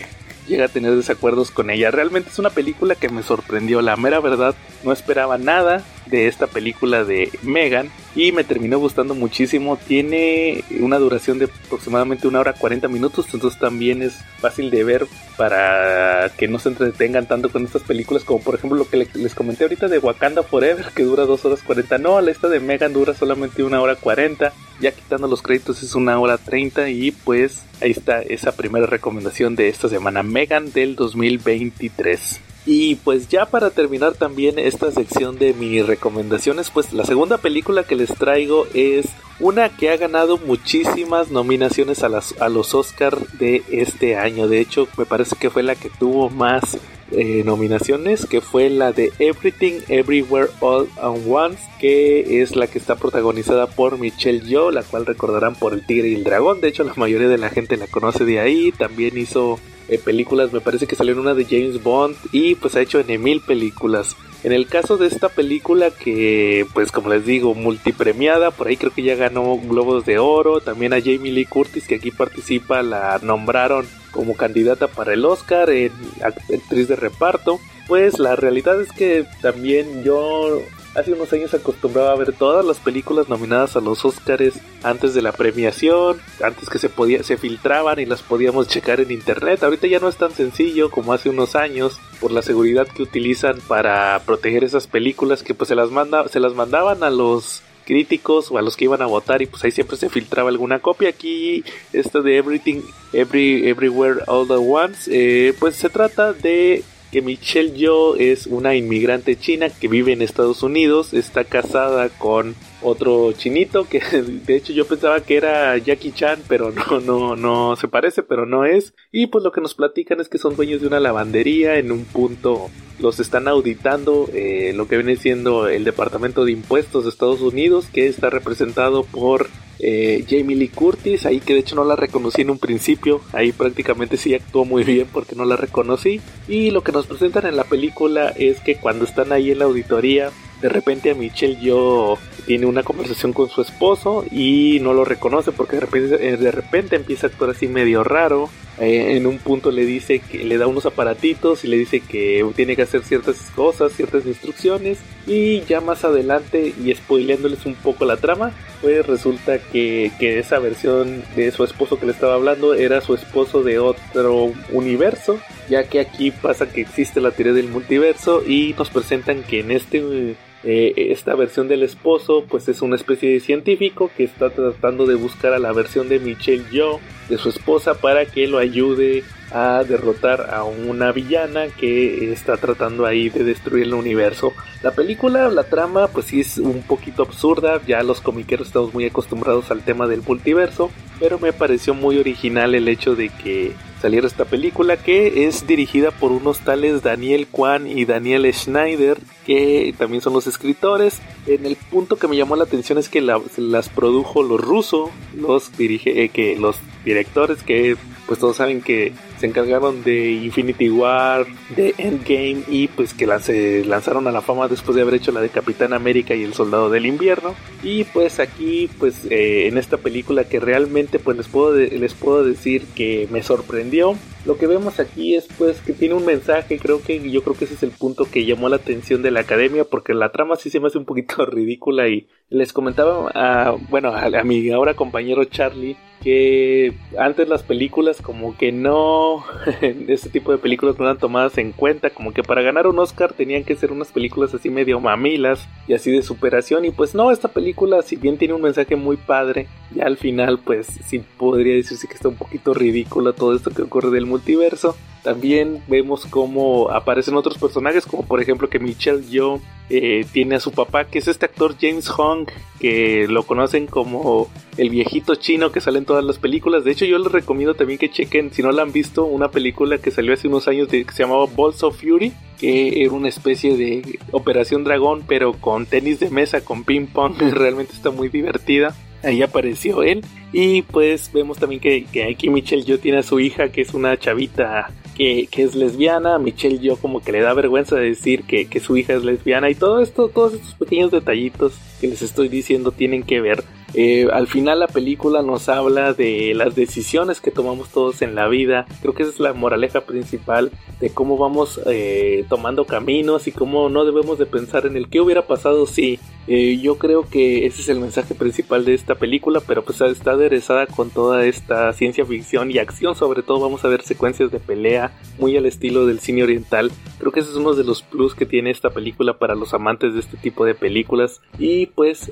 [0.47, 1.91] llega a tener desacuerdos con ella.
[1.91, 6.47] Realmente es una película que me sorprendió, la mera verdad, no esperaba nada de esta
[6.47, 9.77] película de Megan y me terminó gustando muchísimo.
[9.77, 15.07] Tiene una duración de aproximadamente una hora 40 minutos, entonces también es fácil de ver
[15.37, 19.35] para que no se entretengan tanto con estas películas como por ejemplo lo que les
[19.35, 21.97] comenté ahorita de Wakanda Forever que dura 2 horas 40.
[21.97, 24.53] No, esta de Megan dura solamente una hora 40.
[24.79, 29.55] Ya quitando los créditos es una hora 30 y pues ahí está esa primera recomendación
[29.55, 32.41] de esta semana Megan del 2023.
[32.65, 37.83] Y pues ya para terminar también esta sección de mis recomendaciones, pues la segunda película
[37.83, 39.05] que les traigo es
[39.39, 44.47] una que ha ganado muchísimas nominaciones a, las, a los Oscar de este año.
[44.47, 46.77] De hecho, me parece que fue la que tuvo más
[47.11, 52.79] eh, nominaciones, que fue la de Everything Everywhere All at Once, que es la que
[52.79, 56.61] está protagonizada por Michelle Yeoh, la cual recordarán por El Tigre y el Dragón.
[56.61, 58.71] De hecho, la mayoría de la gente la conoce de ahí.
[58.71, 62.75] También hizo eh, películas, me parece que salió en una de James Bond y pues
[62.75, 64.15] ha hecho en mil películas.
[64.43, 68.91] En el caso de esta película que pues como les digo multipremiada, por ahí creo
[68.91, 73.19] que ya ganó Globos de Oro, también a Jamie Lee Curtis que aquí participa la
[73.23, 77.59] nombraron como candidata para el Oscar en actriz de reparto.
[77.87, 80.61] Pues la realidad es que también yo
[80.95, 85.21] Hace unos años acostumbraba a ver todas las películas nominadas a los Oscars antes de
[85.21, 89.61] la premiación, antes que se podía, se filtraban y las podíamos checar en internet.
[89.61, 93.59] Ahorita ya no es tan sencillo como hace unos años por la seguridad que utilizan
[93.67, 98.49] para proteger esas películas que pues se las manda, se las mandaban a los críticos
[98.49, 101.09] o a los que iban a votar y pues ahí siempre se filtraba alguna copia
[101.09, 102.81] aquí esta de Everything
[103.13, 106.83] Every Everywhere All the Once eh, pues se trata de
[107.15, 112.55] que Michelle Yeoh es una inmigrante china que vive en Estados Unidos, está casada con
[112.81, 114.01] otro chinito que
[114.45, 118.45] de hecho yo pensaba que era Jackie Chan, pero no, no, no se parece, pero
[118.45, 118.93] no es.
[119.13, 122.03] Y pues lo que nos platican es que son dueños de una lavandería en un
[122.03, 122.69] punto
[122.99, 127.87] los están auditando eh, lo que viene siendo el Departamento de Impuestos de Estados Unidos,
[127.91, 129.47] que está representado por
[129.79, 133.51] eh, Jamie Lee Curtis, ahí que de hecho no la reconocí en un principio, ahí
[133.51, 136.21] prácticamente sí actuó muy bien porque no la reconocí.
[136.47, 139.65] Y lo que nos presentan en la película es que cuando están ahí en la
[139.65, 140.31] auditoría,
[140.61, 145.51] de repente a Michelle yo tiene una conversación con su esposo y no lo reconoce
[145.51, 148.49] porque de repente, eh, de repente empieza a actuar así medio raro.
[148.79, 152.45] Eh, en un punto le dice que le da unos aparatitos y le dice que
[152.55, 154.99] tiene que hacer ciertas cosas, ciertas instrucciones.
[155.27, 160.59] Y ya más adelante y spoileándoles un poco la trama, pues resulta que, que esa
[160.59, 165.85] versión de su esposo que le estaba hablando era su esposo de otro universo, ya
[165.85, 170.35] que aquí pasa que existe la teoría del multiverso y nos presentan que en este
[170.65, 175.13] eh, esta versión del esposo pues es una especie de científico que está tratando de
[175.13, 176.99] buscar a la versión de Michelle Yeoh
[177.29, 179.23] de su esposa para que lo ayude
[179.55, 184.51] a derrotar a una villana que está tratando ahí de destruir el universo.
[184.83, 189.05] La película, la trama, pues sí es un poquito absurda, ya los comiqueros estamos muy
[189.05, 190.91] acostumbrados al tema del multiverso,
[191.21, 196.11] pero me pareció muy original el hecho de que saliera esta película que es dirigida
[196.11, 201.21] por unos tales Daniel Kwan y Daniel Schneider que también son los escritores.
[201.47, 205.75] En el punto que me llamó la atención es que las produjo los rusos, los
[205.77, 211.45] dirige, eh, que los directores que pues todos saben que se encargaron de Infinity War,
[211.75, 215.41] de Endgame y pues que se lanzaron a la fama después de haber hecho la
[215.41, 217.55] de Capitán América y el Soldado del Invierno.
[217.83, 222.43] Y pues aquí pues eh, en esta película que realmente pues les puedo, les puedo
[222.43, 224.15] decir que me sorprendió.
[224.45, 227.65] Lo que vemos aquí es pues que tiene un mensaje, creo que yo creo que
[227.65, 230.69] ese es el punto que llamó la atención de la academia porque la trama sí
[230.69, 235.43] se me hace un poquito ridícula y les comentaba a, bueno, a mi ahora compañero
[235.45, 239.24] Charlie que antes las películas como que no,
[239.81, 243.33] este tipo de películas no eran tomadas en cuenta, como que para ganar un Oscar
[243.33, 247.31] tenían que ser unas películas así medio mamilas y así de superación y pues no,
[247.31, 251.75] esta película si bien tiene un mensaje muy padre, ya al final pues sí podría
[251.75, 254.95] decirse que está un poquito ridícula todo esto que ocurre del multiverso.
[255.25, 259.59] También vemos cómo aparecen otros personajes, como por ejemplo que Michelle Yeoh
[259.89, 262.45] eh, tiene a su papá, que es este actor James Hong,
[262.79, 266.83] que lo conocen como el viejito chino que sale en todas las películas.
[266.83, 269.97] De hecho, yo les recomiendo también que chequen, si no la han visto, una película
[269.97, 273.75] que salió hace unos años que se llamaba Balls of Fury, que era una especie
[273.75, 277.33] de Operación Dragón, pero con tenis de mesa, con ping pong.
[277.51, 280.23] Realmente está muy divertida ahí apareció él.
[280.53, 283.93] Y pues vemos también que, que aquí Michelle yo tiene a su hija, que es
[283.93, 286.37] una chavita que, es lesbiana.
[286.37, 289.69] Michelle yo como que le da vergüenza de decir que, que su hija es lesbiana.
[289.69, 294.27] Y todo esto, todos estos pequeños detallitos que les estoy diciendo tienen que ver eh,
[294.33, 298.85] al final la película nos habla de las decisiones que tomamos todos en la vida.
[299.01, 303.89] Creo que esa es la moraleja principal de cómo vamos eh, tomando caminos y cómo
[303.89, 306.19] no debemos de pensar en el qué hubiera pasado si.
[306.47, 310.31] Eh, yo creo que ese es el mensaje principal de esta película, pero pues está
[310.31, 313.15] aderezada con toda esta ciencia ficción y acción.
[313.15, 316.91] Sobre todo vamos a ver secuencias de pelea muy al estilo del cine oriental.
[317.17, 320.13] Creo que ese es uno de los plus que tiene esta película para los amantes
[320.13, 321.41] de este tipo de películas.
[321.57, 322.31] Y pues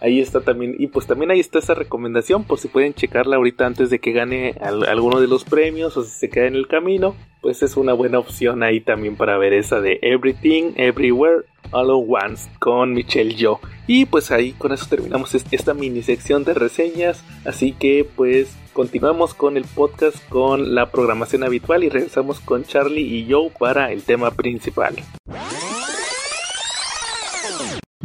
[0.00, 3.66] ahí está también, y pues también ahí está esa recomendación, por si pueden checarla ahorita
[3.66, 7.14] antes de que gane alguno de los premios o si se queda en el camino,
[7.40, 12.26] pues es una buena opción ahí también para ver esa de Everything, Everywhere, All at
[12.26, 13.60] Once con Michelle Yo.
[13.86, 19.34] Y pues ahí con eso terminamos esta mini sección de reseñas, así que pues continuamos
[19.34, 24.02] con el podcast con la programación habitual y regresamos con Charlie y Joe para el
[24.02, 24.96] tema principal.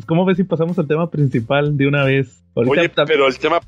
[0.06, 2.45] ¿cómo ves si pasamos al tema principal de una vez?
[2.56, 3.60] Oye, pero el tema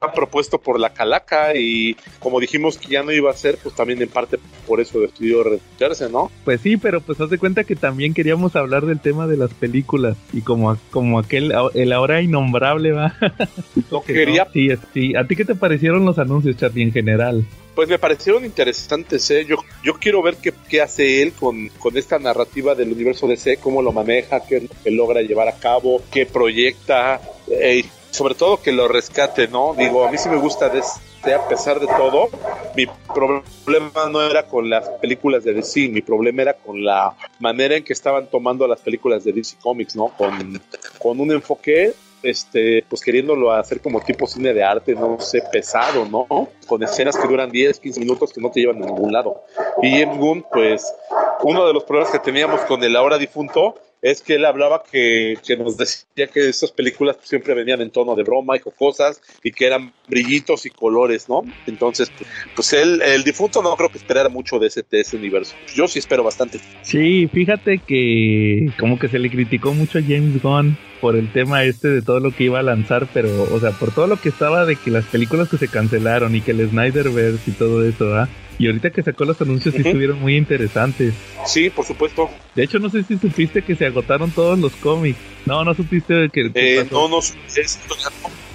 [0.00, 3.74] ha propuesto por la calaca y como dijimos que ya no iba a ser, pues
[3.74, 6.30] también en parte por eso decidió retirarse, ¿no?
[6.44, 9.52] Pues sí, pero pues haz de cuenta que también queríamos hablar del tema de las
[9.54, 13.14] películas y como, como aquel, el ahora innombrable va.
[14.06, 14.46] Quería.
[14.52, 15.16] Sí, sí.
[15.16, 17.46] ¿A ti qué te parecieron los anuncios, Charlie, en general?
[17.74, 19.46] Pues me parecieron interesantes, ¿eh?
[19.46, 23.56] Yo, yo quiero ver qué, qué hace él con, con esta narrativa del universo DC,
[23.58, 27.20] cómo lo maneja, qué, qué logra llevar a cabo, qué proyecta,
[27.50, 29.74] eh, sobre todo que lo rescate, ¿no?
[29.74, 32.28] Digo, a mí sí me gusta de este, a pesar de todo,
[32.76, 37.74] mi problema no era con las películas de DC, mi problema era con la manera
[37.74, 40.08] en que estaban tomando las películas de DC Comics, ¿no?
[40.16, 40.60] Con,
[40.98, 46.04] con un enfoque este, pues queriéndolo hacer como tipo cine de arte, no sé, pesado,
[46.04, 46.48] ¿no?
[46.66, 49.42] Con escenas que duran 10, 15 minutos que no te llevan a ningún lado.
[49.82, 50.94] Y James Gunn, pues,
[51.42, 55.38] uno de los problemas que teníamos con el ahora difunto es que él hablaba que,
[55.46, 59.52] que nos decía que esas películas siempre venían en tono de broma y cosas y
[59.52, 61.42] que eran brillitos y colores, ¿no?
[61.66, 62.10] Entonces,
[62.56, 65.54] pues él, el difunto no creo que esperara mucho de ese, de ese universo.
[65.74, 66.58] Yo sí espero bastante.
[66.82, 71.64] Sí, fíjate que como que se le criticó mucho a James Gunn por el tema
[71.64, 74.28] este de todo lo que iba a lanzar, pero, o sea, por todo lo que
[74.28, 78.14] estaba de que las películas que se cancelaron y que el Snyderverse y todo eso,
[78.14, 78.28] ¿ah?
[78.56, 81.12] Y ahorita que sacó los anuncios sí estuvieron muy interesantes.
[81.44, 82.30] Sí, por supuesto.
[82.54, 85.18] De hecho, no sé si supiste que se agotaron todos los cómics.
[85.44, 86.52] No, no supiste que...
[86.54, 87.18] Eh, no, no,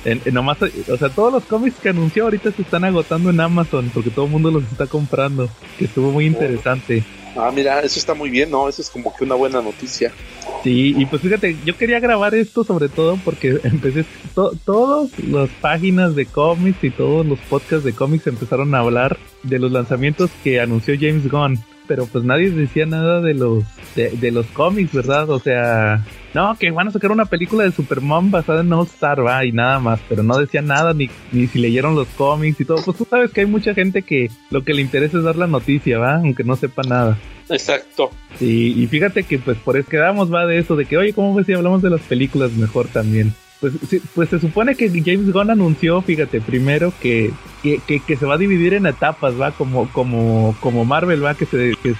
[0.05, 3.91] en, nomás, o sea, todos los cómics que anunció ahorita se están agotando en Amazon
[3.93, 5.49] porque todo el mundo los está comprando.
[5.77, 7.03] Que estuvo muy interesante.
[7.35, 8.69] Ah, mira, eso está muy bien, ¿no?
[8.69, 10.13] Eso es como que una buena noticia.
[10.63, 16.15] Sí, y pues fíjate, yo quería grabar esto sobre todo porque empecé, todas las páginas
[16.15, 20.59] de cómics y todos los podcasts de cómics empezaron a hablar de los lanzamientos que
[20.59, 23.63] anunció James Gunn pero pues nadie decía nada de los
[23.95, 25.29] de, los cómics, ¿verdad?
[25.29, 29.25] O sea, no, que van a sacar una película de Superman basada en All Star,
[29.25, 32.65] va, y nada más, pero no decía nada ni, ni si leyeron los cómics y
[32.65, 32.81] todo.
[32.83, 35.47] Pues tú sabes que hay mucha gente que lo que le interesa es dar la
[35.47, 37.17] noticia, va, aunque no sepa nada.
[37.49, 38.11] Exacto.
[38.37, 41.33] Sí, y fíjate que pues por eso quedamos, va, de eso, de que, oye, ¿cómo
[41.33, 43.33] ves si hablamos de las películas mejor también?
[43.59, 43.73] Pues,
[44.13, 47.31] pues se supone que James Gunn anunció, fíjate, primero que,
[47.63, 51.73] que, se va a dividir en etapas, va, como, como, como Marvel, va, que, se,
[51.81, 51.95] que,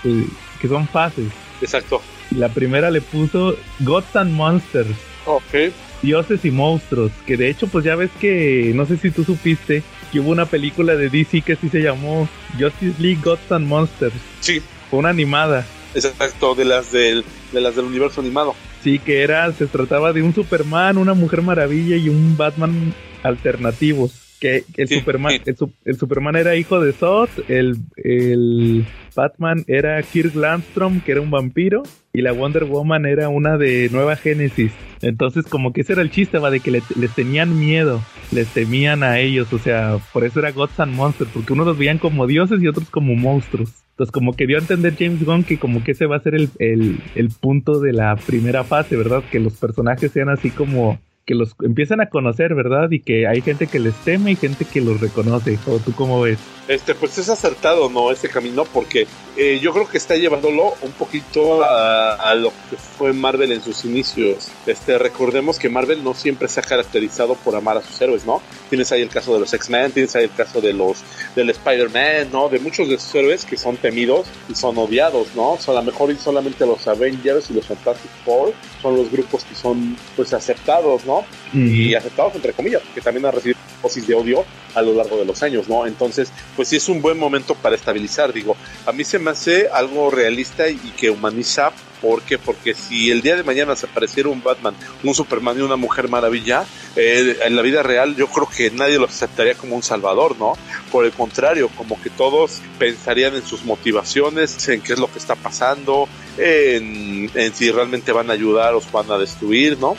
[0.61, 1.27] que son fases.
[1.61, 2.01] Exacto.
[2.31, 4.95] La primera le puso Gods and Monsters.
[5.25, 5.73] Ok.
[6.03, 9.81] Dioses y monstruos, que de hecho pues ya ves que, no sé si tú supiste,
[10.11, 14.13] que hubo una película de DC que sí se llamó Justice League Gods and Monsters.
[14.41, 14.61] Sí.
[14.89, 15.65] Fue una animada.
[15.95, 18.55] Exacto, de las del, de las del universo animado.
[18.83, 24.23] Sí, que era, se trataba de un Superman, una Mujer Maravilla y un Batman alternativos.
[24.39, 25.41] Que el Superman,
[25.83, 28.85] El, Superman era hijo de Zod, el, el
[29.15, 31.81] Batman era Kirk Landstrom, que era un vampiro,
[32.13, 34.71] y la Wonder Woman era una de Nueva Génesis.
[35.01, 37.99] Entonces, como que ese era el chiste, va, de que les tenían miedo,
[38.31, 41.77] les temían a ellos, o sea, por eso era Gods and Monsters, porque unos los
[41.77, 43.71] veían como dioses y otros como monstruos.
[43.97, 46.35] Entonces, como que dio a entender James Gunn que como que ese va a ser
[46.35, 49.23] el, el, el punto de la primera fase, ¿verdad?
[49.31, 52.89] Que los personajes sean así como que los empiezan a conocer, ¿verdad?
[52.89, 55.59] Y que hay gente que les teme y gente que los reconoce.
[55.67, 56.39] ¿O tú cómo ves?
[56.69, 58.11] Este, pues es acertado, ¿no?
[58.11, 63.11] Ese camino, porque eh, yo creo que está llevándolo un poquito a, lo que fue
[63.11, 64.49] Marvel en sus inicios.
[64.65, 68.41] Este, recordemos que Marvel no siempre se ha caracterizado por amar a sus héroes, ¿no?
[68.69, 71.03] Tienes ahí el caso de los X-Men, tienes ahí el caso de los
[71.35, 72.47] del Spider-Man, ¿no?
[72.47, 75.51] De muchos de sus héroes que son temidos y son odiados, ¿no?
[75.53, 79.55] O a lo mejor solamente los Avengers y los Fantastic Four son los grupos que
[79.55, 81.16] son pues aceptados, ¿no?
[81.53, 84.43] Y aceptados entre comillas, que también han recibido dosis de odio
[84.75, 85.85] a lo largo de los años, ¿no?
[85.85, 89.69] Entonces, pues sí es un buen momento para estabilizar, digo, a mí se me hace
[89.69, 92.37] algo realista y que humaniza ¿Por qué?
[92.37, 96.09] Porque si el día de mañana se apareciera un Batman, un Superman y una Mujer
[96.09, 100.35] Maravilla, eh, en la vida real yo creo que nadie lo aceptaría como un salvador,
[100.37, 100.53] ¿no?
[100.91, 105.17] Por el contrario, como que todos pensarían en sus motivaciones, en qué es lo que
[105.17, 109.95] está pasando, en, si realmente van a ayudar o van a destruir, ¿no?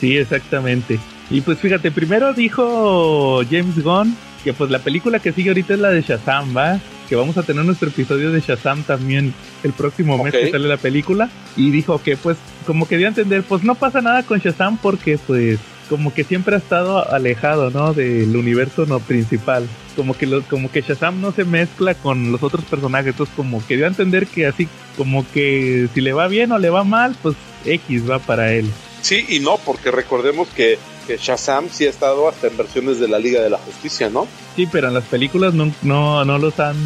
[0.00, 0.98] Sí, exactamente.
[1.30, 5.80] Y pues fíjate, primero dijo James Gunn que pues la película que sigue ahorita es
[5.80, 6.80] la de Shazam, ¿va?
[7.08, 9.34] Que vamos a tener nuestro episodio de Shazam también
[9.64, 11.28] el próximo mes que sale la película.
[11.56, 14.78] Y dijo que pues como que dio a entender, pues no pasa nada con Shazam
[14.78, 15.58] porque pues
[15.88, 17.94] como que siempre ha estado alejado, ¿no?
[17.94, 19.66] Del universo no principal.
[19.96, 23.08] Como que lo, como que Shazam no se mezcla con los otros personajes.
[23.08, 26.58] Entonces como que dio a entender que así como que si le va bien o
[26.58, 27.34] le va mal, pues
[27.64, 28.70] X va para él.
[29.02, 33.08] Sí y no, porque recordemos que que Shazam sí ha estado hasta en versiones de
[33.08, 34.28] la Liga de la Justicia, ¿no?
[34.54, 36.76] Sí, pero en las películas no, no, no los han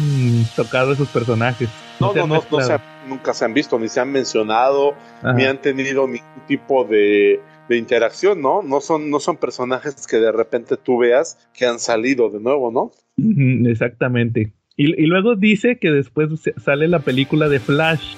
[0.55, 1.67] tocado esos personajes.
[1.99, 2.41] No, no, no,
[3.05, 4.95] nunca se han visto, ni se han mencionado,
[5.35, 8.61] ni han tenido ningún tipo de, de interacción, ¿no?
[8.61, 12.71] No son, no son personajes que de repente tú veas que han salido de nuevo,
[12.71, 12.91] ¿no?
[13.69, 14.53] Exactamente.
[14.75, 16.29] Y, y luego dice que después
[16.63, 18.15] sale la película de Flash,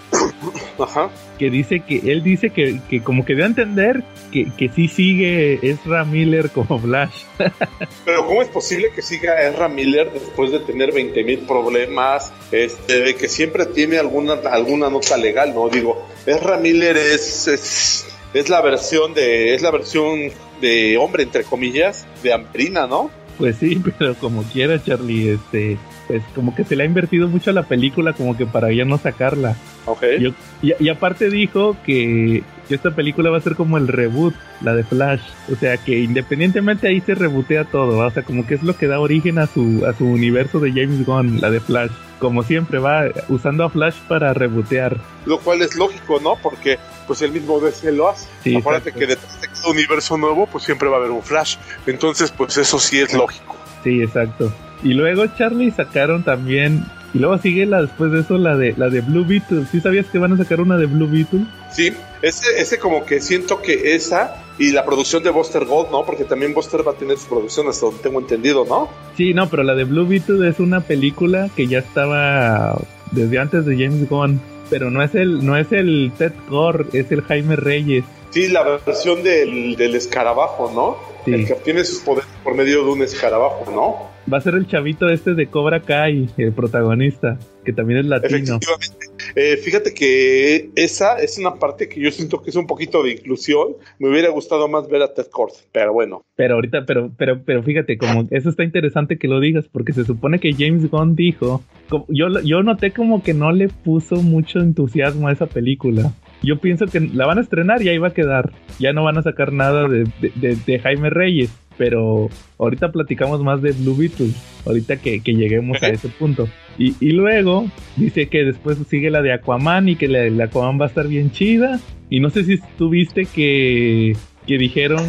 [0.80, 1.10] Ajá.
[1.38, 4.88] que dice que él dice que, que como que dio a entender que, que sí
[4.88, 7.24] sigue Ezra Miller como Flash.
[8.06, 13.02] Pero ¿cómo es posible que siga Ezra Miller después de tener 20 mil problemas, este,
[13.02, 15.68] de que siempre tiene alguna, alguna nota legal, ¿no?
[15.68, 20.32] Digo, Ezra Miller es, es, es la versión de, es la versión
[20.62, 23.12] de hombre, entre comillas, de Ambrina, ¿no?
[23.38, 25.78] Pues sí, pero como quiera, Charlie, este,
[26.08, 28.86] pues como que se le ha invertido mucho a la película como que para ya
[28.86, 29.56] no sacarla.
[29.86, 30.04] Ok.
[30.20, 30.32] Yo-
[30.62, 34.74] y, y aparte dijo que, que esta película va a ser como el reboot, la
[34.76, 35.22] de Flash.
[35.52, 38.08] O sea que independientemente ahí se rebotea todo, ¿va?
[38.08, 40.72] o sea como que es lo que da origen a su, a su universo de
[40.72, 41.92] James Gunn, la de Flash.
[42.20, 44.98] Como siempre va usando a Flash para rebotear.
[45.26, 46.36] Lo cual es lógico, ¿no?
[46.42, 46.78] Porque
[47.08, 48.28] pues el mismo DC lo hace.
[48.44, 49.00] Sí, Acuérdate exacto.
[49.00, 51.58] que detrás de cada universo nuevo, pues siempre va a haber un Flash.
[51.86, 53.56] Entonces, pues eso sí es lógico.
[53.84, 54.52] Sí, exacto.
[54.86, 58.90] Y luego Charlie sacaron también y luego sigue la después de eso la de la
[58.90, 59.66] de Blue Beetle.
[59.72, 61.44] ¿Sí sabías que van a sacar una de Blue Beetle?
[61.72, 66.06] Sí, ese, ese como que siento que esa y la producción de Buster Gold, ¿no?
[66.06, 68.88] Porque también Buster va a tener su producción, hasta donde tengo entendido, ¿no?
[69.18, 72.80] Sí, no, pero la de Blue Beetle es una película que ya estaba
[73.12, 77.12] desde antes de James Gunn, pero no es el no es el Ted Core, es
[77.12, 78.06] el Jaime Reyes.
[78.36, 80.98] Sí, la versión del, del escarabajo, ¿no?
[81.24, 81.34] Sí.
[81.34, 84.12] El que obtiene sus poderes por medio de un escarabajo, ¿no?
[84.32, 88.36] Va a ser el chavito este de Cobra Kai, el protagonista, que también es latino.
[88.58, 89.06] Efectivamente.
[89.38, 93.12] Eh, fíjate que esa es una parte que yo siento que es un poquito de
[93.14, 93.70] inclusión.
[94.00, 96.26] Me hubiera gustado más ver a Ted Kord, pero bueno.
[96.36, 100.04] Pero ahorita, pero, pero, pero fíjate, como eso está interesante que lo digas, porque se
[100.04, 104.60] supone que James Gunn dijo, como- yo, yo noté como que no le puso mucho
[104.60, 106.12] entusiasmo a esa película.
[106.46, 108.52] Yo pienso que la van a estrenar y ahí va a quedar.
[108.80, 111.50] Ya no van a sacar nada de, de- de- de Jaime Reyes.
[111.78, 114.30] Pero ahorita platicamos más de Blue Beetle.
[114.66, 116.48] Ahorita que, que lleguemos a ese punto.
[116.78, 117.66] Y, y luego
[117.98, 121.32] dice que después sigue la de Aquaman y que la Aquaman va a estar bien
[121.32, 121.80] chida.
[122.10, 124.16] Y no sé si tú viste que,
[124.48, 125.04] que dijeron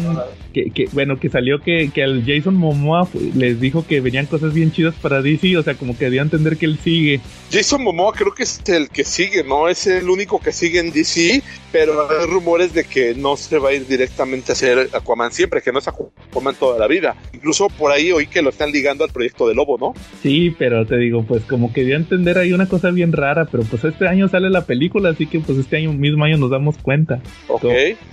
[0.57, 4.53] que, que, bueno, que salió que, que al Jason Momoa les dijo que venían cosas
[4.53, 7.19] bien chidas para DC, o sea, como que dio a entender que él sigue.
[7.51, 9.69] Jason Momoa creo que es el que sigue, ¿no?
[9.69, 13.69] Es el único que sigue en DC, pero hay rumores de que no se va
[13.69, 17.15] a ir directamente a hacer Aquaman siempre, que no es Aquaman toda la vida.
[17.33, 19.93] Incluso por ahí oí que lo están ligando al proyecto de Lobo, ¿no?
[20.23, 23.45] Sí, pero te digo, pues como que dio a entender ahí una cosa bien rara,
[23.45, 26.49] pero pues este año sale la película, así que pues este año mismo año nos
[26.49, 27.21] damos cuenta.
[27.47, 27.65] Ok.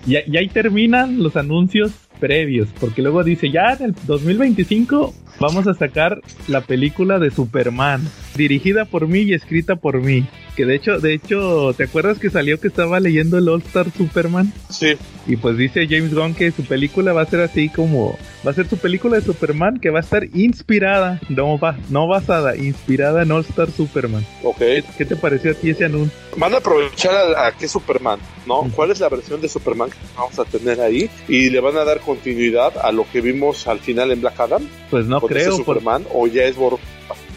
[0.06, 1.92] Y, y ahí terminan los anuncios
[2.24, 8.00] previos, porque luego dice, ya en el 2025 vamos a sacar la película de Superman,
[8.34, 10.26] dirigida por mí y escrita por mí.
[10.56, 13.90] Que de hecho, de hecho, ¿te acuerdas que salió que estaba leyendo el All Star
[13.90, 14.52] Superman?
[14.70, 14.94] Sí.
[15.26, 18.54] Y pues dice James Gunn que su película va a ser así como va a
[18.54, 23.22] ser su película de Superman que va a estar inspirada, no va, no basada, inspirada
[23.22, 24.24] en All Star Superman.
[24.42, 24.58] Ok.
[24.96, 26.16] ¿Qué te pareció a ti ese anuncio?
[26.36, 28.70] Van a aprovechar a, a qué Superman, ¿no?
[28.76, 31.10] ¿Cuál es la versión de Superman que vamos a tener ahí?
[31.26, 34.62] Y le van a dar continuidad a lo que vimos al final en Black Adam.
[34.90, 36.54] Pues no creo, por- Superman, o ya es.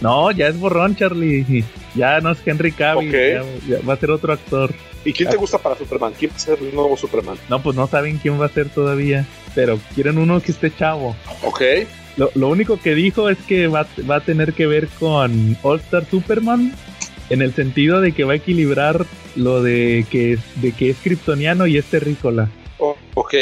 [0.01, 1.63] No, ya es borrón, Charlie.
[1.95, 4.71] Ya no es Henry Cavill, ya- ya va a ser otro actor.
[5.03, 6.13] ¿Y quién te gusta para Superman?
[6.19, 7.37] ¿Quién va a ser el nuevo Superman?
[7.49, 9.25] No, pues no saben quién va a ser todavía,
[9.55, 11.15] pero quieren uno que esté chavo.
[11.43, 11.61] Ok.
[12.17, 15.79] Lo, lo único que dijo es que va, va a tener que ver con All
[15.79, 16.71] Star Superman
[17.31, 19.03] en el sentido de que va a equilibrar
[19.35, 22.49] lo de que es, de que es kryptoniano y es terrícola.
[22.77, 23.33] Ok.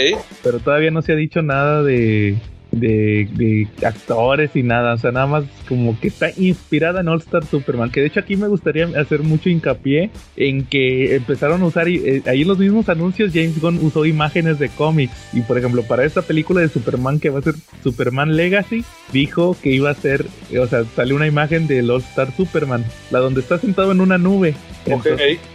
[0.44, 2.38] Pero todavía no se ha dicho nada de,
[2.76, 4.94] de, de actores y nada.
[4.94, 7.90] O sea, nada más como que está inspirada en All Star Superman.
[7.90, 12.22] Que de hecho aquí me gustaría hacer mucho hincapié en que empezaron a usar, eh,
[12.26, 15.14] ahí en los mismos anuncios, James Gunn usó imágenes de cómics.
[15.34, 19.56] Y por ejemplo, para esta película de Superman que va a ser Superman Legacy, dijo
[19.62, 23.20] que iba a ser, eh, o sea, salió una imagen del All Star Superman, la
[23.20, 24.54] donde está sentado en una nube.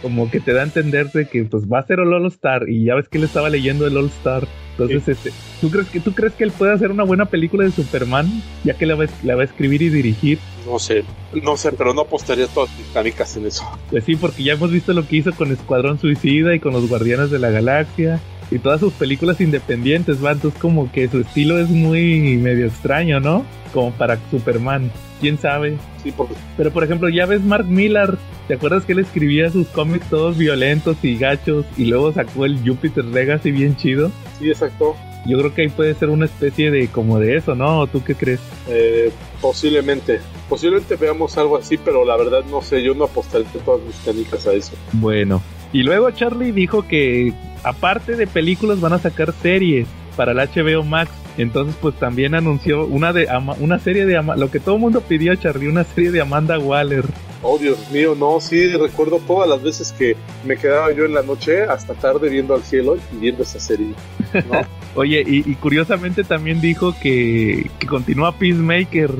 [0.01, 2.67] Como que te da a entender de que pues va a ser el All Star
[2.67, 4.47] y ya ves que él estaba leyendo el All Star.
[4.85, 7.71] Entonces, este, ¿tú crees que tú crees que él puede hacer una buena película de
[7.71, 8.27] Superman
[8.63, 10.39] ya que la va, la va a escribir y dirigir?
[10.65, 11.03] No sé.
[11.43, 13.63] No sé, pero no apostaría todas mis canicas en eso.
[13.89, 16.87] Pues sí, porque ya hemos visto lo que hizo con Escuadrón Suicida y con los
[16.87, 18.19] Guardianes de la Galaxia
[18.51, 23.19] y todas sus películas independientes, va, entonces como que su estilo es muy medio extraño,
[23.19, 23.45] ¿no?
[23.73, 24.91] Como para Superman,
[25.21, 25.77] quién sabe.
[26.03, 29.67] Sí, porque Pero por ejemplo, ya ves Mark Millar, ¿te acuerdas que él escribía sus
[29.67, 34.11] cómics todos violentos y gachos y luego sacó el Jupiter Legacy bien chido?
[34.37, 34.95] sí, exacto.
[35.25, 37.81] Yo creo que ahí puede ser una especie de como de eso, ¿no?
[37.81, 38.39] ¿O ¿Tú qué crees?
[38.67, 40.19] Eh, posiblemente.
[40.49, 42.81] Posiblemente veamos algo así, pero la verdad no sé.
[42.81, 44.73] Yo no apostaría todas mis canicas a eso.
[44.93, 45.43] Bueno,
[45.73, 50.83] Y luego Charlie dijo que aparte de películas van a sacar series para el HBO
[50.83, 51.11] Max.
[51.37, 53.27] Entonces, pues también anunció una de
[53.59, 57.05] una serie de lo que todo el mundo pidió Charlie, una serie de Amanda Waller.
[57.43, 60.15] Oh, Dios mío, no, sí, recuerdo todas las veces que
[60.45, 63.93] me quedaba yo en la noche hasta tarde viendo al cielo y viendo esa serie.
[64.95, 69.11] Oye, y, curiosamente también dijo que, que continúa Peacemaker.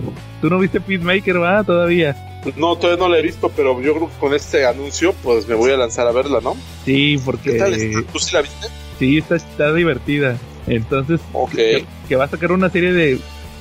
[0.41, 1.63] ¿Tú no viste Peacemaker, va?
[1.63, 2.15] Todavía.
[2.57, 5.55] No, todavía no la he visto, pero yo creo que con este anuncio, pues me
[5.55, 6.55] voy a lanzar a verla, ¿no?
[6.85, 7.53] Sí, porque.
[7.53, 7.73] ¿Qué tal
[8.11, 8.67] ¿Tú sí la viste?
[8.99, 10.37] Sí, está, está divertida.
[10.67, 11.19] Entonces,
[12.07, 13.19] que, va a sacar una serie de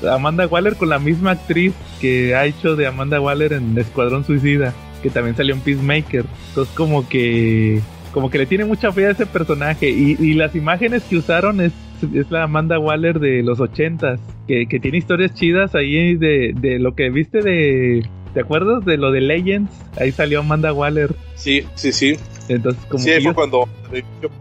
[0.08, 4.72] Amanda Waller con la misma actriz que ha hecho de Amanda Waller en Escuadrón Suicida,
[5.02, 6.24] que también salió en Peacemaker.
[6.48, 7.80] Entonces, como que
[8.12, 11.72] como que le tiene mucha fe a ese personaje y, las imágenes que usaron es,
[12.12, 16.80] es la Amanda Waller de los ochentas que, que tiene historias chidas ahí de, de
[16.80, 18.02] lo que viste de
[18.34, 19.70] ¿Te acuerdas de lo de Legends?
[19.98, 21.14] Ahí salió Amanda Waller.
[21.34, 22.16] Sí, sí, sí.
[22.48, 23.68] Entonces, como sí, fue cuando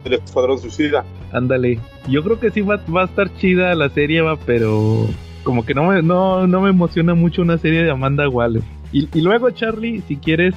[0.06, 1.04] el Escuadrón Suicida.
[1.32, 1.80] Ándale.
[2.08, 5.08] Yo creo que sí va, va, a estar chida la serie, va, pero
[5.50, 8.62] como que no me, no, no me emociona mucho una serie de Amanda Waller.
[8.92, 10.54] Y, y luego Charlie, si quieres,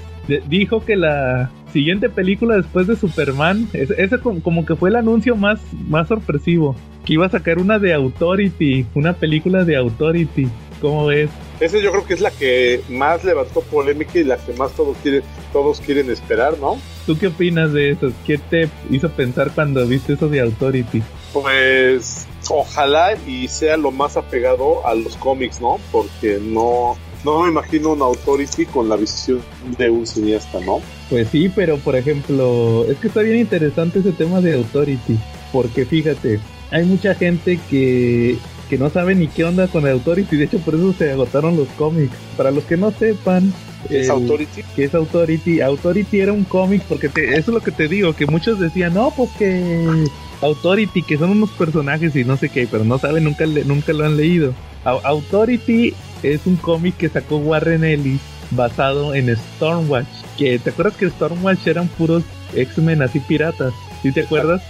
[0.51, 5.61] dijo que la siguiente película después de Superman, ese, como, que fue el anuncio más,
[5.88, 6.76] más sorpresivo,
[7.07, 10.47] que iba a sacar una de Authority, una película de Authority.
[10.82, 11.30] ¿Cómo ves?
[11.59, 14.95] Esa yo creo que es la que más levantó polémica y la que más todos
[14.99, 15.22] quieren,
[15.55, 16.76] todos quieren esperar, ¿no?
[17.07, 18.12] ¿Tú qué opinas de eso?
[18.26, 21.03] ¿Qué te hizo pensar cuando viste eso de Authority?
[21.32, 25.78] Pues ojalá y sea lo más apegado a los cómics, ¿no?
[25.90, 29.43] Porque no, no me imagino un Authority con la visión
[29.78, 30.80] de un cineasta, ¿no?
[31.11, 35.18] Pues sí, pero por ejemplo, es que está bien interesante ese tema de Authority,
[35.53, 36.40] porque fíjate,
[36.70, 38.38] hay mucha gente que
[38.72, 40.34] que no sabe ni qué onda con Authority.
[40.34, 42.16] De hecho, por eso se agotaron los cómics.
[42.38, 43.53] Para los que no sepan,
[43.86, 44.62] ¿Qué es Authority?
[44.74, 45.61] ¿Qué es Authority?
[45.61, 49.11] Authority era un cómic, porque eso es lo que te digo, que muchos decían, no,
[49.11, 50.07] pues que
[50.43, 54.05] Authority, que son unos personajes y no sé qué, pero no saben, nunca, nunca lo
[54.05, 54.53] han leído.
[54.84, 58.20] Authority es un cómic que sacó Warren Ellis
[58.51, 60.09] basado en Stormwatch.
[60.36, 62.24] Que te acuerdas que Stormwatch eran puros
[62.55, 63.72] X-Men así piratas,
[64.03, 64.62] ¿sí te acuerdas?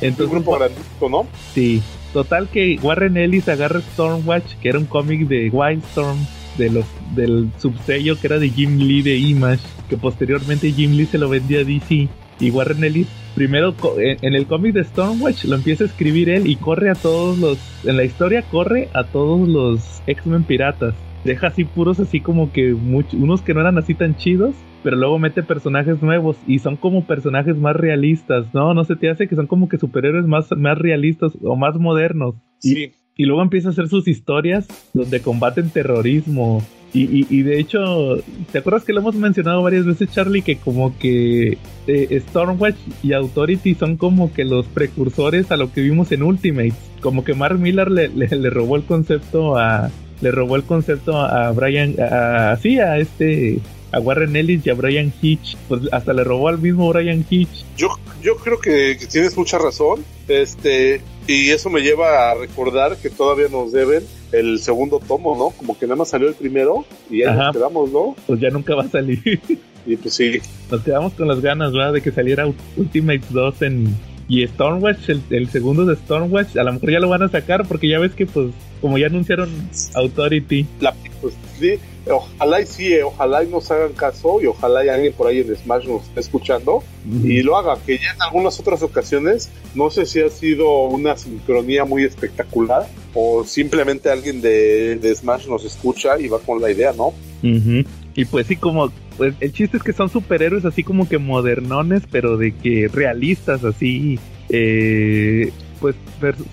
[0.00, 1.26] Entonces, un grupo grandito, ¿no?
[1.54, 6.18] Sí, Total que Warren Ellis agarra Stormwatch, que era un cómic de Wildstorm,
[6.56, 11.06] de los, del subsello que era de Jim Lee de Image, que posteriormente Jim Lee
[11.06, 12.08] se lo vendía a DC.
[12.40, 13.08] Y Warren Ellis,
[13.38, 17.38] primero en el cómic de Stormwatch, lo empieza a escribir él y corre a todos
[17.38, 17.58] los.
[17.84, 20.92] En la historia, corre a todos los X-Men piratas.
[21.22, 25.18] Deja así puros, así como que unos que no eran así tan chidos pero luego
[25.18, 28.74] mete personajes nuevos y son como personajes más realistas, ¿no?
[28.74, 32.36] No se te hace que son como que superhéroes más, más realistas o más modernos.
[32.58, 32.92] Sí.
[33.18, 36.62] Y, luego empieza a hacer sus historias donde combaten terrorismo.
[36.94, 38.16] Y, y, de hecho,
[38.50, 40.40] ¿te acuerdas que lo hemos mencionado varias veces, Charlie?
[40.40, 45.82] Que como que eh, Stormwatch y Authority son como que los precursores a lo que
[45.82, 46.72] vimos en Ultimate.
[47.02, 49.90] Como que Mark Miller le, le, robó el concepto a.
[50.20, 51.94] Le robó el concepto a Brian.
[52.00, 53.60] Así, a este
[53.92, 55.56] a Warren Ellis y a Brian Hitch.
[55.68, 57.64] Pues hasta le robó al mismo Brian Hitch.
[57.76, 57.88] Yo,
[58.22, 60.04] yo creo que, tienes mucha razón.
[60.26, 65.50] Este, y eso me lleva a recordar que todavía nos deben el segundo tomo, ¿no?
[65.50, 68.14] Como que nada más salió el primero y ya nos quedamos, ¿no?
[68.26, 69.40] Pues ya nunca va a salir.
[69.86, 70.38] Y pues sí.
[70.70, 71.94] Nos quedamos con las ganas, ¿verdad?
[71.94, 73.96] De que saliera Ultimate 2 en...
[74.28, 77.66] Y Stormwatch, el, el segundo de Stormwatch, a lo mejor ya lo van a sacar
[77.66, 79.50] porque ya ves que pues como ya anunciaron
[79.94, 80.66] Authority.
[80.80, 81.78] La, pues, sí,
[82.10, 85.40] ojalá y sí, eh, ojalá y nos hagan caso y ojalá y alguien por ahí
[85.40, 86.82] en Smash nos esté escuchando
[87.22, 91.16] y lo haga, que ya en algunas otras ocasiones, no sé si ha sido una
[91.16, 96.92] sincronía muy espectacular o simplemente alguien de, Smash nos escucha y va con la idea,
[96.92, 97.12] ¿no?
[97.42, 102.04] Y pues sí, como pues el chiste es que son superhéroes así como que modernones,
[102.10, 105.96] pero de que realistas, así, eh, pues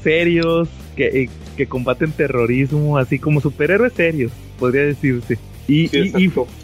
[0.03, 5.37] serios, que, eh, que combaten terrorismo, así como superhéroes serios podría decirse.
[5.67, 5.89] Y,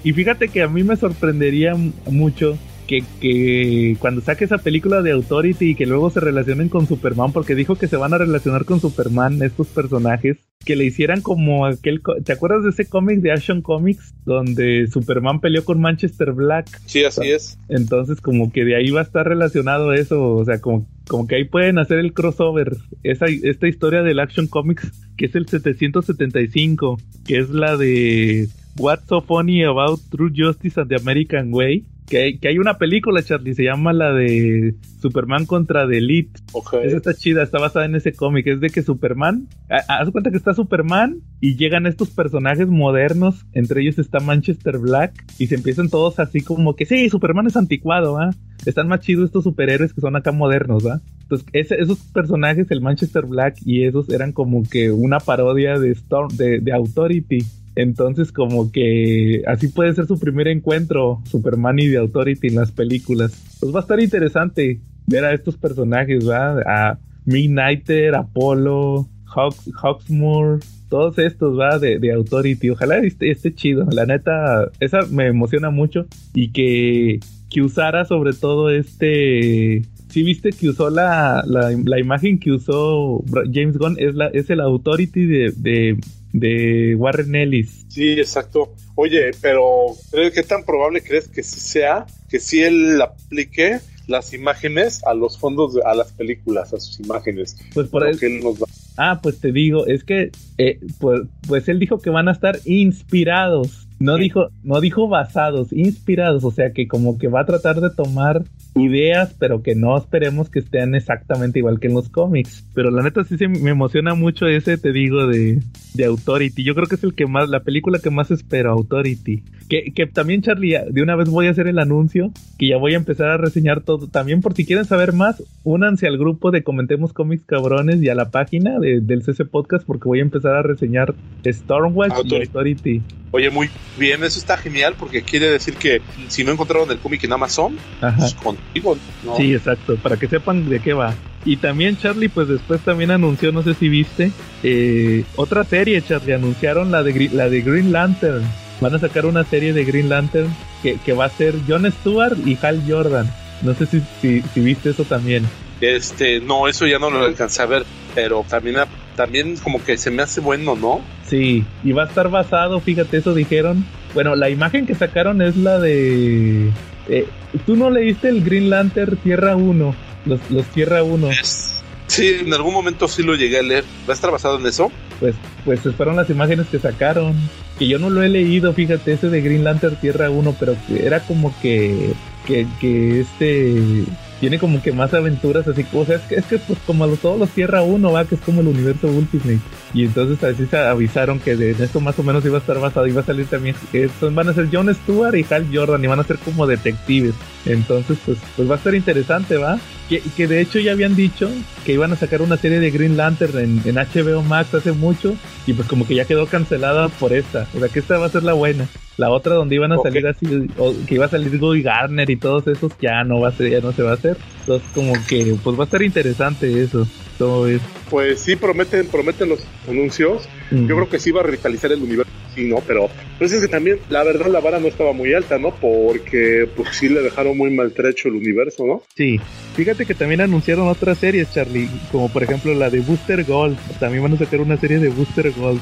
[0.03, 1.75] y, fíjate que a mí me sorprendería
[2.09, 2.57] mucho
[2.91, 7.31] que, que, cuando saque esa película de Authority y que luego se relacionen con Superman,
[7.31, 11.65] porque dijo que se van a relacionar con Superman estos personajes, que le hicieran como
[11.65, 12.01] aquel...
[12.25, 16.81] ¿Te acuerdas de ese cómic de Action Comics donde Superman peleó con Manchester Black?
[16.85, 17.57] Sí, así es.
[17.69, 21.35] Entonces como que de ahí va a estar relacionado eso, o sea, como, como que
[21.35, 26.99] ahí pueden hacer el crossover, esa, esta historia del Action Comics que es el 775,
[27.25, 32.37] que es la de What's So Funny About True Justice and the American Way, que,
[32.39, 36.39] que hay una película, Charlie, se llama la de Superman contra The Elite.
[36.51, 36.73] Ok.
[36.83, 38.45] Esa está chida, está basada en ese cómic.
[38.47, 43.45] Es de que Superman, ha- haz cuenta que está Superman y llegan estos personajes modernos,
[43.53, 47.55] entre ellos está Manchester Black, y se empiezan todos así como que sí, Superman es
[47.55, 48.31] anticuado, ¿ah?
[48.65, 50.99] Están más chidos estos superhéroes que son acá modernos, ¿va?
[51.23, 55.91] Entonces, ese- esos personajes, el Manchester Black y esos eran como que una parodia de
[55.91, 57.39] Storm, de, de Authority.
[57.75, 62.71] Entonces, como que así puede ser su primer encuentro, Superman y The Authority en las
[62.71, 63.31] películas.
[63.59, 66.59] Pues va a estar interesante ver a estos personajes, ¿va?
[66.65, 70.59] A Midnighter, Apollo, Hawks, Hawksmoor,
[70.89, 71.79] todos estos, ¿va?
[71.79, 72.69] De, de Authority.
[72.71, 73.85] Ojalá esté, esté chido.
[73.91, 76.07] La neta, esa me emociona mucho.
[76.33, 77.19] Y que,
[77.49, 79.83] que usara sobre todo este...
[80.09, 84.49] Si viste que usó la, la, la imagen que usó James Gunn, es, la, es
[84.49, 85.97] el Authority de, de,
[86.33, 87.85] de Warren Ellis.
[87.89, 88.73] Sí, exacto.
[88.95, 94.33] Oye, pero ¿crees- ¿qué tan probable crees que sí sea que si él aplique las
[94.33, 97.57] imágenes a los fondos, de- a las películas, a sus imágenes?
[97.73, 98.65] Pues por él nos da.
[98.97, 102.59] Ah, pues te digo, es que eh, pues, pues él dijo que van a estar
[102.65, 103.87] inspirados.
[104.01, 104.23] No Sí.
[104.23, 108.43] dijo, no dijo basados, inspirados, o sea que como que va a tratar de tomar
[108.75, 112.65] ideas, pero que no esperemos que estén exactamente igual que en los cómics.
[112.73, 115.61] Pero la neta sí se me emociona mucho ese, te digo, de,
[115.93, 116.63] de Authority.
[116.63, 119.43] Yo creo que es el que más, la película que más espero, Authority.
[119.71, 122.91] Que, que también, Charlie, de una vez voy a hacer el anuncio, que ya voy
[122.93, 124.07] a empezar a reseñar todo.
[124.07, 128.15] También por si quieren saber más, únanse al grupo de Comentemos Cómics Cabrones y a
[128.15, 131.13] la página de- del CC Podcast porque voy a empezar a reseñar
[131.47, 133.01] Stormwatch y Authority.
[133.31, 137.23] Oye, muy bien, eso está genial porque quiere decir que si no encontraron el cómic
[137.23, 138.17] en Amazon, Ajá.
[138.17, 139.37] pues contigo, ¿no?
[139.37, 141.15] Sí, exacto, para que sepan de qué va.
[141.45, 144.31] Y también Charlie, pues después también anunció, no sé si viste,
[144.63, 148.43] eh, otra serie, Charlie, anunciaron la de, la de Green Lantern.
[148.81, 150.53] Van a sacar una serie de Green Lantern
[150.83, 153.31] que, que va a ser Jon Stewart y Hal Jordan.
[153.61, 155.47] No sé si, si, si viste eso también.
[155.79, 158.75] Este, no, eso ya no lo alcancé a ver, pero también,
[159.15, 161.01] también como que se me hace bueno, ¿no?
[161.27, 163.85] Sí, y va a estar basado, fíjate, eso dijeron.
[164.13, 166.71] Bueno, la imagen que sacaron es la de...
[167.07, 167.25] eh,
[167.65, 171.29] Tú no leíste el Green Lantern Tierra 1, los, los Tierra 1.
[171.31, 173.83] Es- sí, en algún momento sí lo llegué a leer.
[174.07, 174.91] ¿Va a estar basado en eso?
[175.19, 177.35] pues, pues fueron las imágenes que sacaron.
[177.81, 181.19] Que yo no lo he leído, fíjate, ese de Green Lantern Tierra 1, pero era
[181.21, 182.13] como que,
[182.45, 184.03] que, este
[184.39, 187.17] tiene como que más aventuras así, o sea, es que, es que pues como los,
[187.17, 189.57] todos los Tierra 1, va, que es como el universo Ultimate.
[189.95, 193.07] Y entonces así se avisaron que de esto más o menos iba a estar basado,
[193.07, 193.75] iba a salir también,
[194.19, 197.33] son- van a ser John Stewart y Hal Jordan y van a ser como detectives.
[197.65, 199.79] Entonces, pues, pues va a estar interesante, ¿va?
[200.11, 201.49] Que, que de hecho ya habían dicho
[201.85, 205.37] que iban a sacar una serie de Green Lantern en, en HBO Max hace mucho
[205.65, 207.65] y pues como que ya quedó cancelada por esta.
[207.73, 208.89] O sea que esta va a ser la buena.
[209.15, 212.35] La otra donde iban a salir así, o que iba a salir Guy Garner y
[212.35, 214.35] todos esos, ya no va a ser, ya no se va a hacer.
[214.61, 217.07] Entonces como que pues va a estar interesante eso.
[217.37, 217.79] Todo es.
[218.09, 220.43] Pues sí, prometen, prometen los anuncios.
[220.71, 222.77] mm, Yo creo que sí va a revitalizar el universo, sí, ¿no?
[222.87, 225.71] Pero pues es que también, la verdad, la vara no estaba muy alta, ¿no?
[225.75, 229.03] Porque pues sí le dejaron muy maltrecho el universo, ¿no?
[229.15, 229.39] Sí,
[229.75, 233.77] fíjate que también anunciaron otras series, Charlie, como por ejemplo la de Booster Gold.
[233.99, 235.79] También van a sacar una serie de Booster Gold.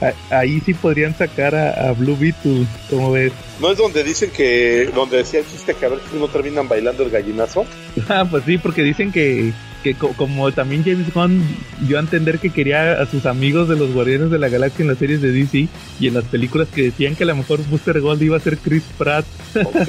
[0.00, 3.32] A- ahí sí podrían sacar a, a Blue Beetle, como ves.
[3.60, 6.68] ¿No es donde dicen que, donde decía el chiste que a ver si no terminan
[6.68, 7.64] bailando el gallinazo?
[8.08, 9.52] Ah, pues sí, porque dicen que,
[9.84, 11.40] que co- como también James Gunn
[11.86, 14.88] dio a entender que quería a sus amigos de los Guardianes de la Galaxia en
[14.88, 15.68] las series de DC
[16.00, 18.58] y en las películas que decían que a lo mejor Booster Gold iba a ser
[18.58, 19.24] Chris Pratt.
[19.64, 19.88] Ok.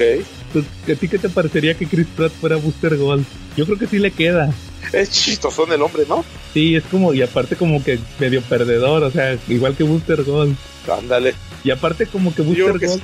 [0.52, 0.64] Pues,
[0.96, 3.26] ¿A ti qué te parecería que Chris Pratt fuera Booster Gold?
[3.56, 4.48] Yo creo que sí le queda.
[4.92, 6.24] es chistosón el hombre, ¿no?
[6.54, 10.56] Sí, es como, y aparte como que medio perdedor, o sea, igual que Booster Gold.
[10.90, 11.34] Ándale.
[11.66, 13.02] Y aparte como que Booster que Gold...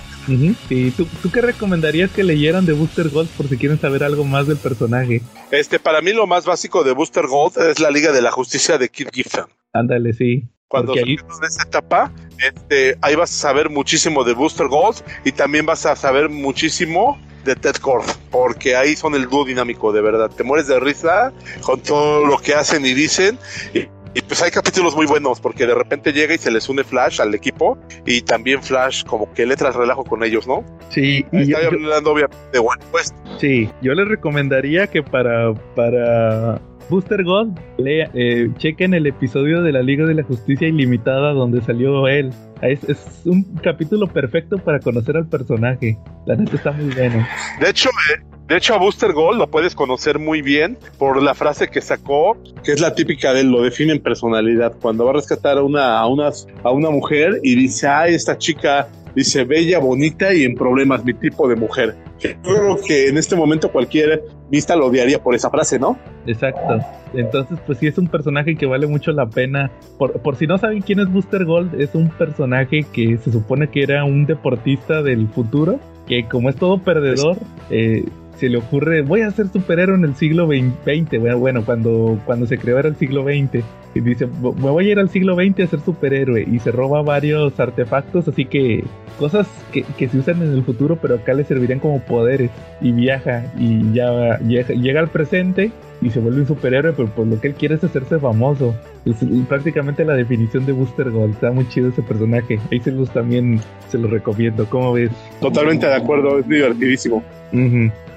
[0.69, 4.23] Sí, ¿tú, ¿tú qué recomendarías que leyeran de Booster Gold por si quieren saber algo
[4.25, 5.21] más del personaje?
[5.51, 8.79] Este, para mí lo más básico de Booster Gold es la Liga de la Justicia
[8.79, 9.47] de Kid Giffen.
[9.73, 10.45] Ándale, sí.
[10.69, 14.99] Cuando Porque ahí- de esa etapa, este, ahí vas a saber muchísimo de Booster Gold
[15.25, 19.93] y también vas a saber muchísimo de Ted Kord, porque ahí son el dúo dinámico,
[19.93, 20.31] de verdad.
[20.31, 21.33] Te mueres de risa
[21.63, 23.41] con todo lo que hacen y dicen.
[23.75, 26.85] Y, y pues hay capítulos muy buenos, porque de repente llega y se les une
[26.85, 30.65] Flash al equipo y también Flash como que le tras relajo con ellos, ¿no?
[30.91, 33.15] Sí, y yo, hablando obviamente de One Quest.
[33.39, 39.73] sí, yo les recomendaría que para, para Booster Gold lea, eh, chequen el episodio de
[39.73, 42.31] la Liga de la Justicia Ilimitada donde salió él.
[42.61, 45.99] Es, es un capítulo perfecto para conocer al personaje.
[46.27, 47.27] La neta está muy bueno.
[47.61, 51.35] De hecho, eh, de hecho a Booster Gold lo puedes conocer muy bien por la
[51.35, 54.75] frase que sacó, que es la típica de él, lo define en personalidad.
[54.81, 58.37] Cuando va a rescatar a una, a unas, a una mujer y dice, ay, esta
[58.39, 61.97] chica dice bella, bonita y en problemas, mi tipo de mujer.
[62.21, 65.99] Yo creo que en este momento cualquier vista lo odiaría por esa frase, ¿no?
[66.27, 66.79] Exacto.
[67.15, 69.71] Entonces, pues sí es un personaje que vale mucho la pena.
[69.99, 73.69] Por, por si no saben quién es Booster Gold, es un personaje que se supone
[73.69, 77.37] que era un deportista del futuro, que como es todo perdedor,
[77.71, 78.05] eh,
[78.37, 81.39] se le ocurre, voy a ser superhéroe en el siglo XX.
[81.39, 83.65] Bueno, cuando, cuando se creó era el siglo XX.
[83.95, 86.47] Y dice, me voy a ir al siglo XX a ser superhéroe.
[86.51, 88.85] Y se roba varios artefactos, así que
[89.19, 92.51] cosas que, que se usan en el futuro, pero acá le servirían como poderes.
[92.81, 95.71] Y viaja y ya llega, llega al presente
[96.01, 98.75] y se vuelve un superhéroe, pero por lo que él quiere es hacerse famoso.
[99.05, 99.17] Es
[99.49, 101.35] prácticamente la definición de Booster Gold.
[101.35, 102.59] Está muy chido ese personaje.
[102.71, 104.67] Ahí se los también se los recomiendo.
[104.69, 105.11] ¿Cómo ves?
[105.41, 107.23] Totalmente de acuerdo, es divertidísimo.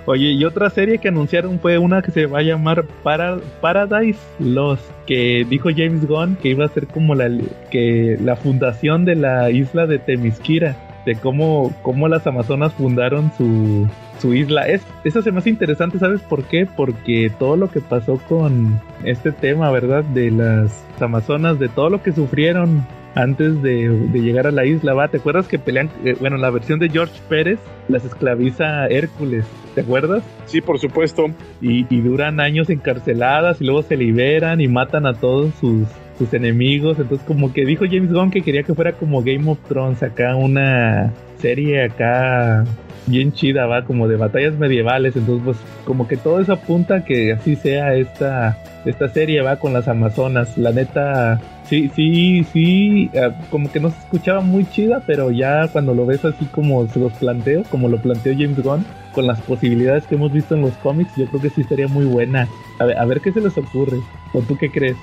[0.07, 4.19] Oye, y otra serie que anunciaron fue una que se va a llamar Para Paradise
[4.39, 7.29] Lost, que dijo James Gunn que iba a ser como la
[7.71, 10.75] que la fundación de la isla de Temisquira,
[11.07, 13.87] de cómo, cómo las Amazonas fundaron su,
[14.19, 14.67] su isla.
[14.67, 16.67] Es, eso se me hace interesante, ¿sabes por qué?
[16.67, 20.03] Porque todo lo que pasó con este tema, ¿verdad?
[20.03, 22.85] De las Amazonas, de todo lo que sufrieron
[23.15, 25.07] antes de, llegar a la isla, ¿va?
[25.07, 29.81] ¿Te acuerdas que pelean, eh, bueno, la versión de George Pérez las esclaviza Hércules, ¿te
[29.81, 30.23] acuerdas?
[30.45, 31.27] Sí, por supuesto.
[31.61, 35.87] Y, y duran años encarceladas y luego se liberan y matan a todos sus,
[36.17, 36.99] sus enemigos.
[36.99, 40.35] Entonces, como que dijo James Gunn que quería que fuera como Game of Thrones, acá
[40.35, 42.65] una serie acá
[43.07, 45.15] bien chida, va, como de batallas medievales.
[45.15, 49.73] Entonces, pues, como que todo eso apunta que así sea esta, esta serie, va, con
[49.73, 50.57] las Amazonas.
[50.57, 55.67] La neta, sí, sí, sí, eh, como que no se escuchaba muy chida, pero ya
[55.67, 59.39] cuando lo ves así como se los planteo, como lo planteó James Gunn, con las
[59.41, 62.47] posibilidades que hemos visto en los cómics, yo creo que sí estaría muy buena.
[62.79, 63.97] A ver, a ver qué se les ocurre.
[64.33, 64.97] ¿O tú qué crees?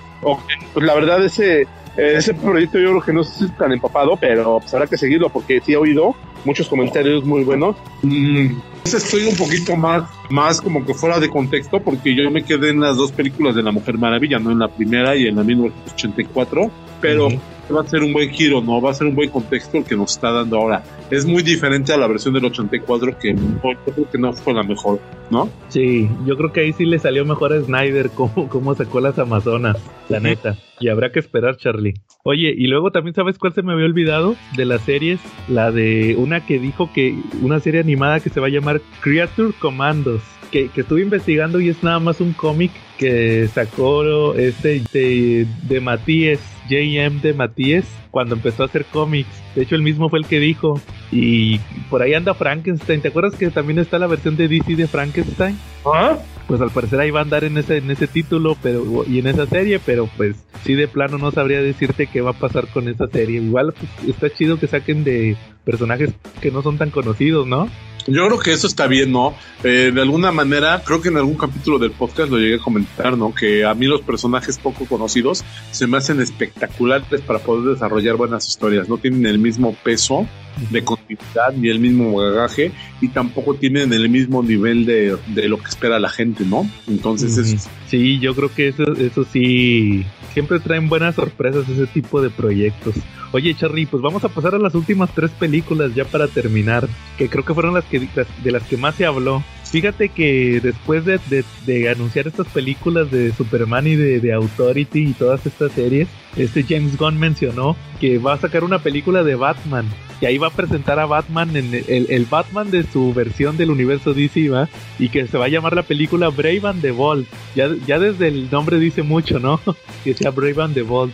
[0.74, 1.66] pues la verdad, ese,
[1.97, 5.61] ese proyecto yo creo que no es tan empapado, pero pues habrá que seguirlo porque
[5.61, 6.14] sí he oído
[6.45, 7.76] muchos comentarios muy buenos.
[8.03, 12.70] Mm, estoy un poquito más, más como que fuera de contexto porque yo me quedé
[12.70, 15.45] en las dos películas de La Mujer Maravilla, no en la primera y en la
[15.45, 16.70] 1984,
[17.01, 17.28] pero
[17.70, 18.80] va a ser un buen giro, ¿no?
[18.80, 20.82] Va a ser un buen contexto el que nos está dando ahora.
[21.10, 24.62] Es muy diferente a la versión del 84 que yo creo que no fue la
[24.62, 25.00] mejor,
[25.30, 25.48] ¿no?
[25.68, 29.18] Sí, yo creo que ahí sí le salió mejor a Snyder cómo, cómo sacó las
[29.18, 29.76] Amazonas,
[30.08, 30.56] la neta.
[30.80, 31.94] Y habrá que esperar, Charlie.
[32.24, 36.16] Oye, y luego también sabes cuál se me había olvidado de las series, la de
[36.18, 40.68] una que dijo que una serie animada que se va a llamar Creature Commandos, que,
[40.68, 46.51] que estuve investigando y es nada más un cómic que sacó este de, de Matías
[46.68, 47.20] J.M.
[47.20, 49.28] de Matías cuando empezó a hacer cómics.
[49.54, 50.80] De hecho, él mismo fue el que dijo.
[51.10, 51.58] Y
[51.90, 53.00] por ahí anda Frankenstein.
[53.00, 55.58] ¿Te acuerdas que también está la versión de DC de Frankenstein?
[55.84, 56.18] ¿Ah?
[56.46, 59.26] Pues al parecer ahí va a andar en ese, en ese título pero, y en
[59.26, 62.88] esa serie, pero pues sí de plano no sabría decirte qué va a pasar con
[62.88, 63.40] esa serie.
[63.40, 66.10] Igual pues, está chido que saquen de personajes
[66.40, 67.68] que no son tan conocidos, ¿no?
[68.06, 69.34] Yo creo que eso está bien, ¿no?
[69.62, 73.16] Eh, de alguna manera, creo que en algún capítulo del podcast lo llegué a comentar,
[73.16, 73.32] ¿no?
[73.32, 78.48] Que a mí los personajes poco conocidos se me hacen espectaculares para poder desarrollar buenas
[78.48, 78.88] historias.
[78.88, 80.26] No tienen el mismo peso
[80.70, 85.58] de continuidad ni el mismo bagaje y tampoco tienen el mismo nivel de, de lo
[85.58, 86.68] que espera la gente, ¿no?
[86.86, 87.68] Entonces, es...
[87.88, 92.94] sí, yo creo que eso, eso sí, siempre traen buenas sorpresas ese tipo de proyectos.
[93.32, 97.28] Oye, Charlie, pues vamos a pasar a las últimas tres películas ya para terminar, que
[97.28, 99.42] creo que fueron las que de las que más se habló.
[99.64, 101.18] Fíjate que después de,
[101.64, 106.64] de, anunciar estas películas de Superman y de, de, Authority y todas estas series, este
[106.64, 109.86] James Gunn mencionó que va a sacar una película de Batman.
[110.20, 113.72] Y ahí va a presentar a Batman en el, el Batman de su versión del
[113.72, 114.68] universo DC, ¿va?
[115.00, 117.26] Y que se va a llamar la película Brave and the Bold.
[117.56, 119.60] Ya, ya desde el nombre dice mucho, ¿no?
[120.04, 121.12] que sea Brave and the Bold.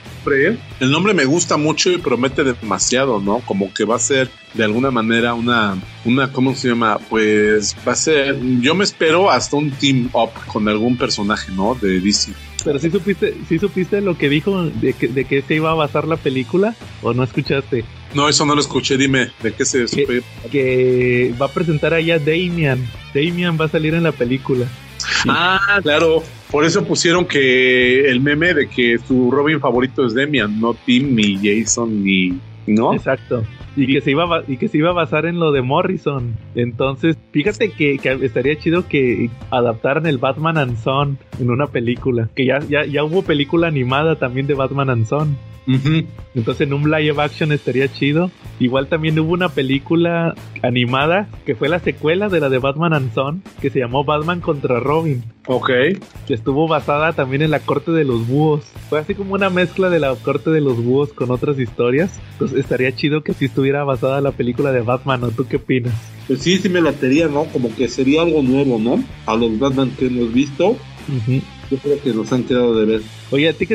[0.78, 3.38] El nombre me gusta mucho y promete demasiado, ¿no?
[3.40, 6.98] Como que va a ser de alguna manera una, una, ¿cómo se llama?
[7.08, 11.74] Pues va a ser, yo me espero hasta un team up con algún personaje, ¿no?
[11.74, 12.32] De DC.
[12.64, 15.74] Pero si supiste, si supiste lo que dijo de que, de que se iba a
[15.74, 17.84] basar la película o no escuchaste.
[18.14, 18.96] No, eso no lo escuché.
[18.96, 22.84] Dime, ¿de qué se que, que va a presentar ahí a Damian.
[23.14, 24.66] Damian va a salir en la película.
[25.28, 26.22] Ah, claro.
[26.50, 31.14] Por eso pusieron que el meme de que su Robin favorito es Damian, no Tim,
[31.14, 32.38] ni Jason, ni.
[32.66, 32.94] ¿No?
[32.94, 33.44] Exacto.
[33.78, 36.34] Y que, se iba a, y que se iba a basar en lo de Morrison.
[36.56, 42.28] Entonces, fíjate que, que estaría chido que adaptaran el Batman and Son en una película.
[42.34, 45.36] Que ya, ya, ya hubo película animada también de Batman and Son.
[46.34, 48.30] Entonces en un live action estaría chido.
[48.58, 53.14] Igual también hubo una película animada que fue la secuela de la de Batman and
[53.14, 55.22] Son, que se llamó Batman contra Robin.
[55.46, 55.68] Ok.
[56.26, 58.64] Que estuvo basada también en la corte de los búhos.
[58.88, 62.18] Fue así como una mezcla de la corte de los búhos con otras historias.
[62.32, 65.94] Entonces estaría chido que si estuviera basada la película de Batman, ¿o tú qué opinas?
[66.26, 67.44] Pues sí, sí me latería, ¿no?
[67.44, 69.02] Como que sería algo nuevo, ¿no?
[69.26, 70.76] A los Batman que hemos visto.
[71.70, 73.00] Yo creo que nos han quedado de ver.
[73.30, 73.74] Oye, ¿a ti, que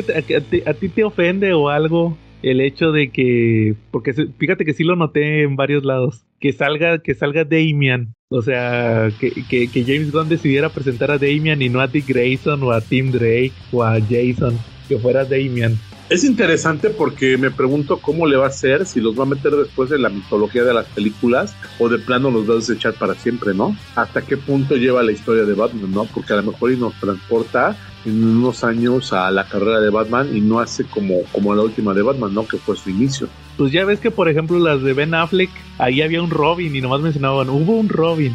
[0.66, 4.96] a, ti, te ofende o algo el hecho de que, porque fíjate que sí lo
[4.96, 10.12] noté en varios lados, que salga, que salga Damian, o sea, que, que, que, James
[10.12, 13.82] Gunn decidiera presentar a Damian y no a Dick Grayson o a Tim Drake o
[13.82, 15.78] a Jason, que fuera Damian.
[16.10, 19.52] Es interesante porque me pregunto cómo le va a hacer, si los va a meter
[19.52, 23.14] después en la mitología de las películas o de plano los va a desechar para
[23.14, 23.74] siempre, ¿no?
[23.96, 26.04] Hasta qué punto lleva la historia de Batman, ¿no?
[26.04, 27.74] Porque a lo mejor y nos transporta
[28.04, 31.94] en unos años a la carrera de Batman y no hace como, como la última
[31.94, 32.46] de Batman, ¿no?
[32.46, 33.28] Que fue su inicio.
[33.56, 36.82] Pues ya ves que, por ejemplo, las de Ben Affleck, ahí había un Robin y
[36.82, 38.34] nomás mencionaban, hubo un Robin.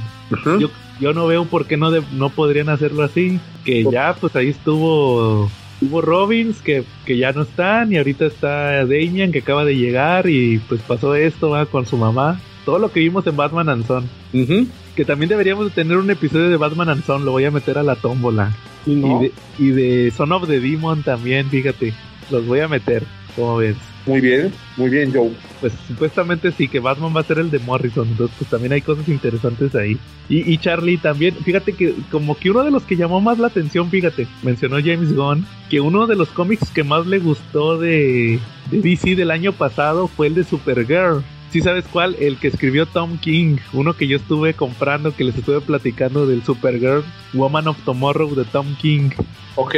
[0.60, 3.40] yo, yo, no veo por qué no, no podrían hacerlo así.
[3.64, 5.52] Que ya, pues ahí estuvo
[5.82, 10.30] hubo Robins que, que, ya no están y ahorita está Damian que acaba de llegar
[10.30, 11.66] y pues pasó esto ¿va?
[11.66, 12.40] con su mamá.
[12.66, 14.10] Todo lo que vimos en Batman and Son.
[14.96, 17.78] Que también deberíamos de tener un episodio de Batman and Son, lo voy a meter
[17.78, 18.52] a la tómbola.
[18.86, 21.94] Y, de, y de Son of the Demon también, fíjate.
[22.30, 23.04] Los voy a meter,
[23.36, 23.76] ¿cómo ves?
[24.10, 25.32] Muy bien, muy bien, Joe.
[25.62, 28.82] Pues supuestamente sí, que Batman va a ser el de Morrison, entonces pues también hay
[28.82, 29.99] cosas interesantes ahí.
[30.30, 33.89] Y, Charlie también, fíjate que como que uno de los que llamó más la atención,
[33.91, 38.39] fíjate, mencionó James Gunn, que uno de los cómics que más le gustó de,
[38.72, 41.24] de DC del año pasado fue el de Supergirl.
[41.52, 42.16] ¿Sí sabes cuál?
[42.20, 46.43] El que escribió Tom King, uno que yo estuve comprando, que les estuve platicando del
[46.43, 49.10] Supergirl, Woman of Tomorrow de Tom King.
[49.56, 49.76] Ok.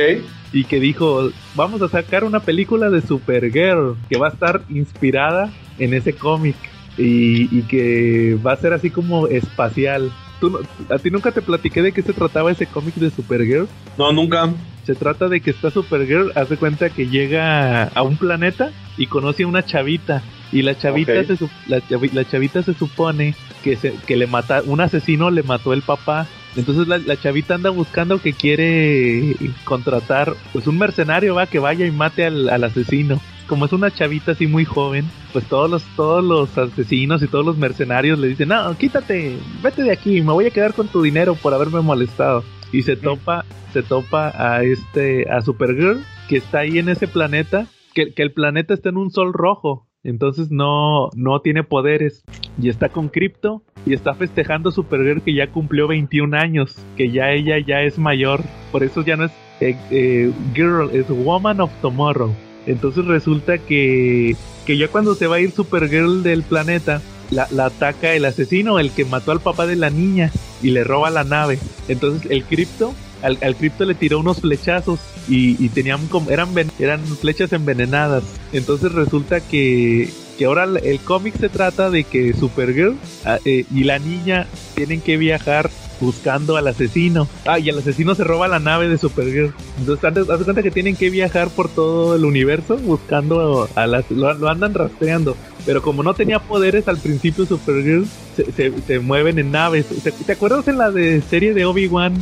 [0.52, 5.50] Y que dijo, vamos a sacar una película de Supergirl que va a estar inspirada
[5.80, 6.58] en ese cómic
[6.98, 10.12] y, que va a ser así como espacial.
[10.42, 10.60] ¿Tú,
[10.90, 13.70] ¿A ti nunca te platiqué de qué se trataba ese cómic de Supergirl?
[13.98, 14.54] No, nunca.
[14.86, 19.44] Se trata de que está Supergirl, hace cuenta que llega a un planeta y conoce
[19.44, 20.22] a una chavita
[20.52, 21.38] y la chavita, se,
[21.68, 21.82] la,
[22.14, 26.28] la, chavita se supone que, se, que le mata, un asesino le mató el papá.
[26.58, 31.86] Entonces la, la, chavita anda buscando que quiere contratar pues un mercenario va que vaya
[31.86, 33.22] y mate al, al, asesino.
[33.48, 37.46] Como es una chavita así muy joven, pues todos los, todos los asesinos y todos
[37.46, 41.02] los mercenarios le dicen, no, quítate, vete de aquí, me voy a quedar con tu
[41.02, 42.44] dinero por haberme molestado.
[42.72, 43.44] Y se topa,
[43.74, 48.32] se topa a este, a Supergirl, que está ahí en ese planeta, que, que el
[48.32, 49.91] planeta está en un sol rojo.
[50.04, 52.24] Entonces no, no tiene poderes.
[52.62, 56.76] Y está con Crypto y está festejando Supergirl que ya cumplió 21 años.
[56.98, 58.42] Que ya ella ya es mayor.
[58.72, 62.34] Por eso ya no es eh, eh, Girl, es Woman of Tomorrow.
[62.66, 64.36] Entonces resulta que,
[64.66, 68.80] que ya cuando se va a ir Supergirl del planeta, la, la, ataca el asesino,
[68.80, 70.32] el que mató al papá de la niña
[70.62, 71.60] y le roba la nave.
[71.88, 76.50] Entonces el Crypto al, al cripto le tiró unos flechazos y, tenían como, eran,
[76.80, 78.24] eran flechas envenenadas.
[78.54, 83.84] Entonces resulta que, que ahora el cómic se trata de que Supergirl ah, eh, y
[83.84, 85.70] la niña tienen que viajar
[86.02, 87.28] buscando al asesino.
[87.46, 89.54] Ah, y el asesino se roba la nave de Supergirl.
[89.78, 94.10] Entonces, cuenta que tienen que viajar por todo el universo buscando a las.
[94.10, 95.38] Lo, andan rastreando.
[95.66, 98.08] Pero como no tenía poderes al principio, Supergirl
[98.56, 99.86] se, se, mueven en naves.
[100.26, 102.14] ¿Te, acuerdas en la de serie de Obi-Wan?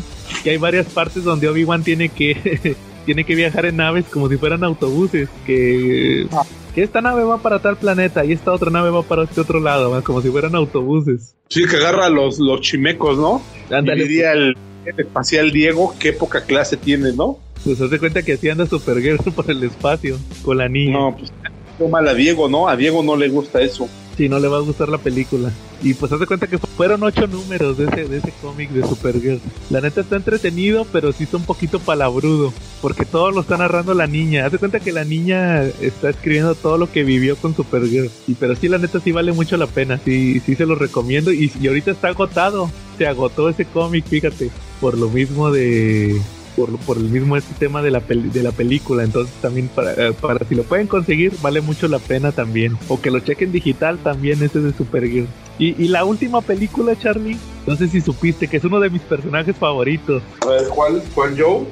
[0.43, 2.75] Que hay varias partes donde Obi-Wan tiene que.
[3.05, 5.29] tiene que viajar en naves como si fueran autobuses.
[5.45, 6.27] Que.
[6.31, 6.43] Ah
[6.73, 9.59] que esta nave va para tal planeta y esta otra nave va para este otro
[9.59, 11.35] lado, como si fueran autobuses.
[11.49, 13.41] Sí, que agarra los, los chimecos, ¿no?
[13.75, 14.03] Ándale.
[14.03, 14.55] diría el,
[14.85, 17.39] espacial Diego qué poca clase tiene, ¿no?
[17.63, 20.93] Pues haz de cuenta que así anda Supergirl por el espacio con la niña.
[20.93, 21.31] No, pues
[21.77, 22.67] toma a Diego, ¿no?
[22.67, 23.87] A Diego no le gusta eso
[24.19, 25.49] si no le va a gustar la película.
[25.81, 29.39] Y pues hace cuenta que fueron ocho números de ese, de ese cómic de Supergirl.
[29.69, 32.51] La neta está entretenido, pero sí está un poquito palabrudo.
[32.81, 34.45] Porque todo lo está narrando la niña.
[34.45, 38.09] Hace cuenta que la niña está escribiendo todo lo que vivió con Supergirl.
[38.27, 40.01] Y pero sí, la neta sí vale mucho la pena.
[40.03, 41.31] Sí, sí se lo recomiendo.
[41.31, 42.69] Y, y ahorita está agotado.
[42.97, 44.49] Se agotó ese cómic, fíjate.
[44.81, 46.21] Por lo mismo de
[46.67, 49.03] por, el mismo este tema de la, de la película.
[49.03, 52.77] Entonces también para, eh, para si lo pueden conseguir, vale mucho la pena también.
[52.87, 55.27] O que lo chequen digital también, ese de Supergirl.
[55.57, 57.37] Y, y la última película, Charlie,
[57.67, 60.23] no sé si supiste que es uno de mis personajes favoritos.
[60.41, 61.03] A ver, ¿cuál?
[61.13, 61.65] ¿Cuál Joe?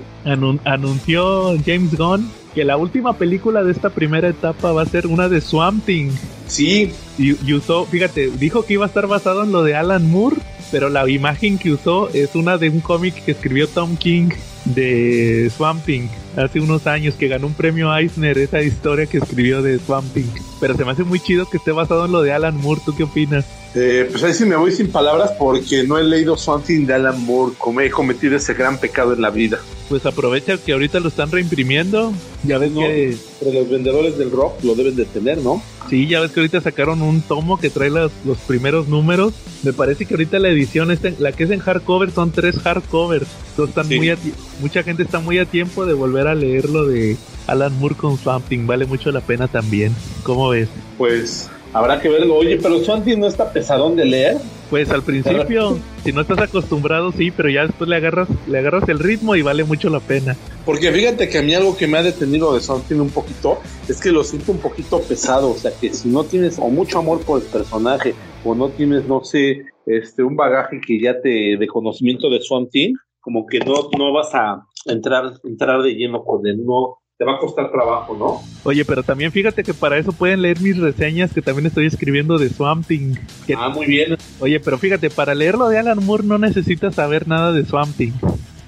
[0.65, 5.29] anunció James Gunn que la última película de esta primera etapa va a ser una
[5.29, 6.09] de Swamp Thing.
[6.47, 6.91] Sí.
[7.19, 10.37] Y, usó, fíjate, dijo que iba a estar basado en lo de Alan Moore,
[10.71, 14.29] pero la imagen que usó es una de un cómic que escribió Tom King
[14.75, 19.61] de Swamp Thing hace unos años que ganó un premio Eisner esa historia que escribió
[19.61, 20.27] de Swamp Thing.
[20.59, 22.81] Pero se me hace muy chido que esté basado en lo de Alan Moore.
[22.85, 23.45] ¿Tú qué opinas?
[23.75, 27.23] Eh, pues ahí sí me voy sin palabras porque no he leído Something de Alan
[27.25, 29.59] Moore, como he cometido ese gran pecado en la vida.
[29.89, 32.11] Pues aprovecha que ahorita lo están reimprimiendo.
[32.43, 33.15] Ya ves No, que.
[33.39, 35.61] Pero los vendedores del rock lo deben de tener, ¿no?
[35.89, 39.33] Sí, ya ves que ahorita sacaron un tomo que trae los, los primeros números.
[39.63, 42.57] Me parece que ahorita la edición, está en- la que es en hardcover, son tres
[42.59, 43.27] hardcovers.
[43.51, 43.95] Entonces están Sí.
[43.97, 44.17] muy a
[44.61, 47.15] mucha gente está muy a tiempo de volver a leer lo de
[47.47, 48.67] Alan Moore con Swamp Thing.
[48.67, 49.95] Vale mucho la pena también.
[50.23, 50.67] ¿Cómo ves?
[50.97, 52.35] Pues habrá que verlo.
[52.35, 54.37] Oye, pero Something no está pesadón de leer.
[54.69, 58.89] Pues al principio, si no estás acostumbrado, sí, pero ya después le agarras, le agarras
[58.89, 60.35] el ritmo y vale mucho la pena.
[60.65, 64.01] Porque fíjate que a mí algo que me ha detenido de Something un poquito es
[64.01, 65.51] que lo siento un poquito pesado.
[65.51, 68.13] O sea, que si no tienes o mucho amor por el personaje
[68.43, 72.93] o no tienes, no sé, este, un bagaje que ya te de conocimiento de Something,
[73.21, 76.65] como que no, no vas a entrar, entrar de lleno con él.
[76.65, 78.43] No, te va a costar trabajo, ¿no?
[78.63, 82.37] Oye, pero también fíjate que para eso pueden leer mis reseñas que también estoy escribiendo
[82.37, 83.15] de Swamp Thing.
[83.47, 84.15] Que- Ah, muy bien.
[84.39, 88.11] Oye, pero fíjate, para leerlo de Alan Moore no necesitas saber nada de Swamp Thing.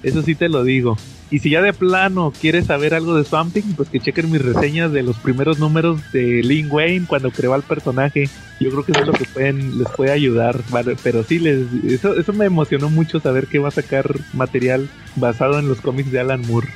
[0.02, 0.96] Eso sí te lo digo.
[1.30, 4.42] Y si ya de plano quieres saber algo de Swamp Thing, pues que chequen mis
[4.42, 8.28] reseñas de los primeros números de Lin Wayne cuando creó al personaje.
[8.58, 10.60] Yo creo que eso es lo que pueden, les puede ayudar.
[11.04, 15.60] Pero sí, les, eso, eso me emocionó mucho saber que va a sacar material basado
[15.60, 16.68] en los cómics de Alan Moore.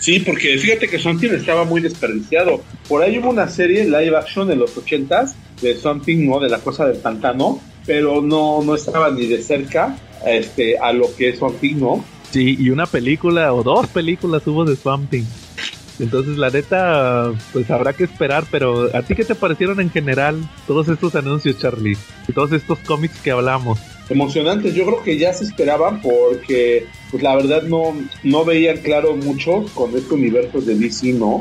[0.00, 2.62] Sí, porque fíjate que Something estaba muy desperdiciado.
[2.88, 6.40] Por ahí hubo una serie live action en los ochentas de Something, ¿no?
[6.40, 11.14] De la cosa del pantano, pero no, no estaba ni de cerca este, a lo
[11.14, 12.04] que es Something, ¿no?
[12.30, 15.24] Sí, y una película o dos películas hubo de Swamp Thing.
[15.98, 20.38] Entonces, la neta, pues habrá que esperar, pero ¿a ti qué te parecieron en general
[20.66, 21.96] todos estos anuncios, Charlie?
[22.28, 23.80] Y todos estos cómics que hablamos.
[24.08, 29.16] Emocionantes, yo creo que ya se esperaban porque, pues la verdad no, no veían claro
[29.16, 31.40] mucho con este universo de DC, ¿no?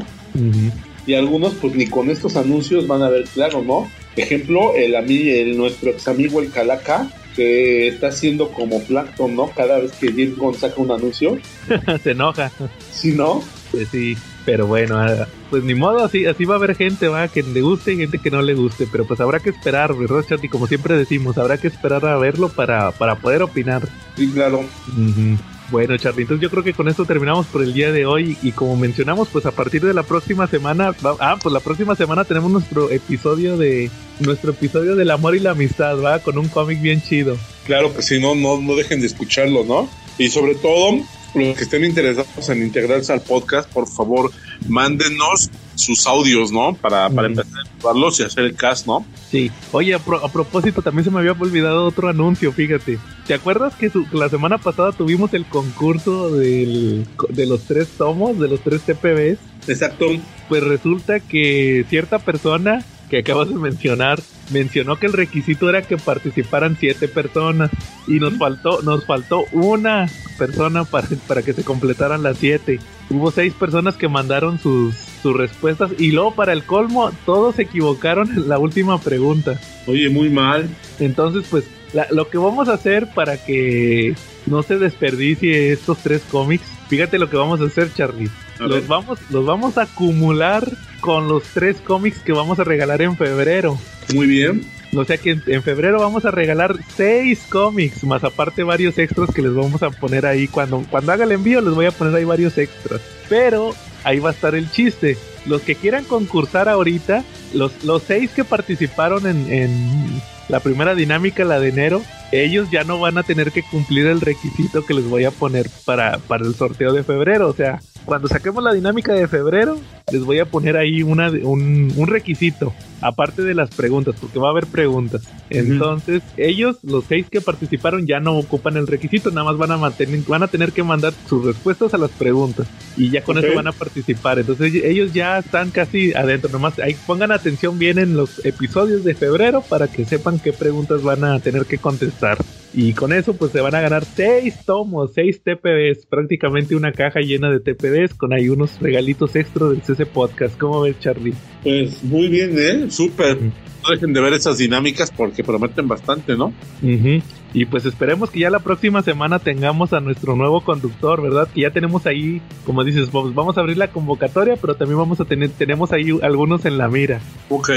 [1.05, 3.87] Y algunos, pues ni con estos anuncios van a ver claro, ¿no?
[4.15, 9.49] Ejemplo, el, el nuestro ex amigo el Calaca, que está haciendo como Plankton, ¿no?
[9.51, 11.37] Cada vez que James Gunn saca un anuncio,
[12.03, 12.51] Se enoja.
[12.91, 13.43] ¿sí, no?
[13.71, 17.27] Pues sí, pero bueno, ah, pues ni modo, así, así va a haber gente, va,
[17.27, 20.25] que le guste y gente que no le guste, pero pues habrá que esperar, ¿verdad,
[20.27, 20.49] Charlie?
[20.49, 23.87] Como siempre decimos, habrá que esperar a verlo para, para poder opinar.
[24.15, 24.61] Sí, claro.
[24.87, 25.37] Ujú.
[25.69, 28.53] Bueno, Charlie, entonces yo creo que con esto terminamos por el día de hoy y
[28.53, 32.23] como mencionamos, pues a partir de la próxima semana, va- ah, pues la próxima semana
[32.23, 36.81] tenemos nuestro episodio de nuestro episodio del amor y la amistad, va, con un cómic
[36.81, 37.37] bien chido.
[37.65, 39.89] Claro que sí, no, no, no dejen de escucharlo, ¿no?
[40.17, 40.99] Y sobre todo,
[41.35, 44.31] los que estén interesados en integrarse al podcast, por favor,
[44.69, 46.73] mándenos sus audios, ¿no?
[46.73, 49.05] Para, para empezar a probarlos y hacer el cast, ¿no?
[49.31, 49.51] Sí.
[49.71, 52.97] Oye, a, pro- a propósito, también se me había olvidado otro anuncio, fíjate.
[53.25, 58.39] ¿Te acuerdas que su- la semana pasada tuvimos el concurso del, de los tres tomos,
[58.39, 59.37] de los tres TPBs?
[59.69, 60.05] Exacto.
[60.49, 64.19] Pues resulta que cierta persona que acabas de mencionar
[64.49, 67.69] mencionó que el requisito era que participaran siete personas
[68.07, 72.79] y nos faltó nos faltó una persona para, para que se completaran las siete.
[73.09, 77.63] Hubo seis personas que mandaron sus, sus respuestas y luego para el colmo todos se
[77.63, 79.59] equivocaron en la última pregunta.
[79.87, 80.69] Oye, muy mal.
[80.99, 84.15] Entonces, pues, la- lo que vamos a hacer para que
[84.45, 88.29] no se desperdicie estos tres cómics, fíjate lo que vamos a hacer, Charlie.
[88.59, 88.69] A ver.
[88.69, 90.67] Los vamos, los vamos a acumular
[90.99, 93.77] con los tres cómics que vamos a regalar en febrero.
[94.13, 94.63] Muy bien.
[94.95, 99.33] O sea que en, en febrero vamos a regalar seis cómics, más aparte varios extras
[99.33, 100.47] que les vamos a poner ahí.
[100.47, 103.01] Cuando, cuando haga el envío les voy a poner ahí varios extras.
[103.29, 103.73] Pero
[104.03, 105.17] ahí va a estar el chiste.
[105.45, 107.23] Los que quieran concursar ahorita,
[107.53, 112.83] los, los seis que participaron en, en la primera dinámica, la de enero, ellos ya
[112.83, 116.45] no van a tener que cumplir el requisito que les voy a poner para, para
[116.45, 117.47] el sorteo de febrero.
[117.49, 119.77] O sea, cuando saquemos la dinámica de febrero,
[120.11, 124.47] les voy a poner ahí una, un, un requisito, aparte de las preguntas, porque va
[124.47, 125.23] a haber preguntas.
[125.49, 129.77] Entonces, ellos, los seis que participaron, ya no ocupan el requisito, nada más van a,
[129.77, 133.53] mantener, van a tener que mandar sus respuestas a las preguntas y ya con eso
[133.55, 134.39] van a participar.
[134.39, 139.15] Entonces, ellos ya están casi adentro, nomás ahí pongan atención bien en los episodios de
[139.15, 142.37] febrero para que sepan qué preguntas van a tener que contestar.
[142.73, 147.21] Y con eso, pues se van a ganar seis tomos, seis TPBs, prácticamente una caja
[147.21, 150.57] llena de TPBs con ahí unos regalitos extra del CC Podcast.
[150.57, 151.33] ¿Cómo ves, Charlie?
[151.63, 152.86] Pues muy bien, ¿eh?
[152.91, 153.39] Súper.
[153.41, 156.53] No dejen de ver esas dinámicas porque prometen bastante, ¿no?
[156.81, 157.21] Ujú.
[157.53, 161.47] Y pues esperemos que ya la próxima semana tengamos a nuestro nuevo conductor, ¿verdad?
[161.53, 165.19] Que ya tenemos ahí, como dices, pues vamos a abrir la convocatoria, pero también vamos
[165.21, 167.21] a tener, tenemos ahí algunos en la mira.
[167.49, 167.69] Ok.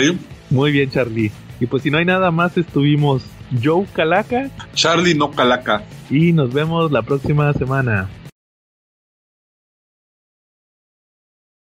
[0.50, 1.30] Muy bien, Charlie.
[1.60, 3.22] Y pues si no hay nada más, estuvimos
[3.62, 5.84] Joe Calaca Charlie no calaca.
[6.08, 8.08] y nos vemos la próxima semana.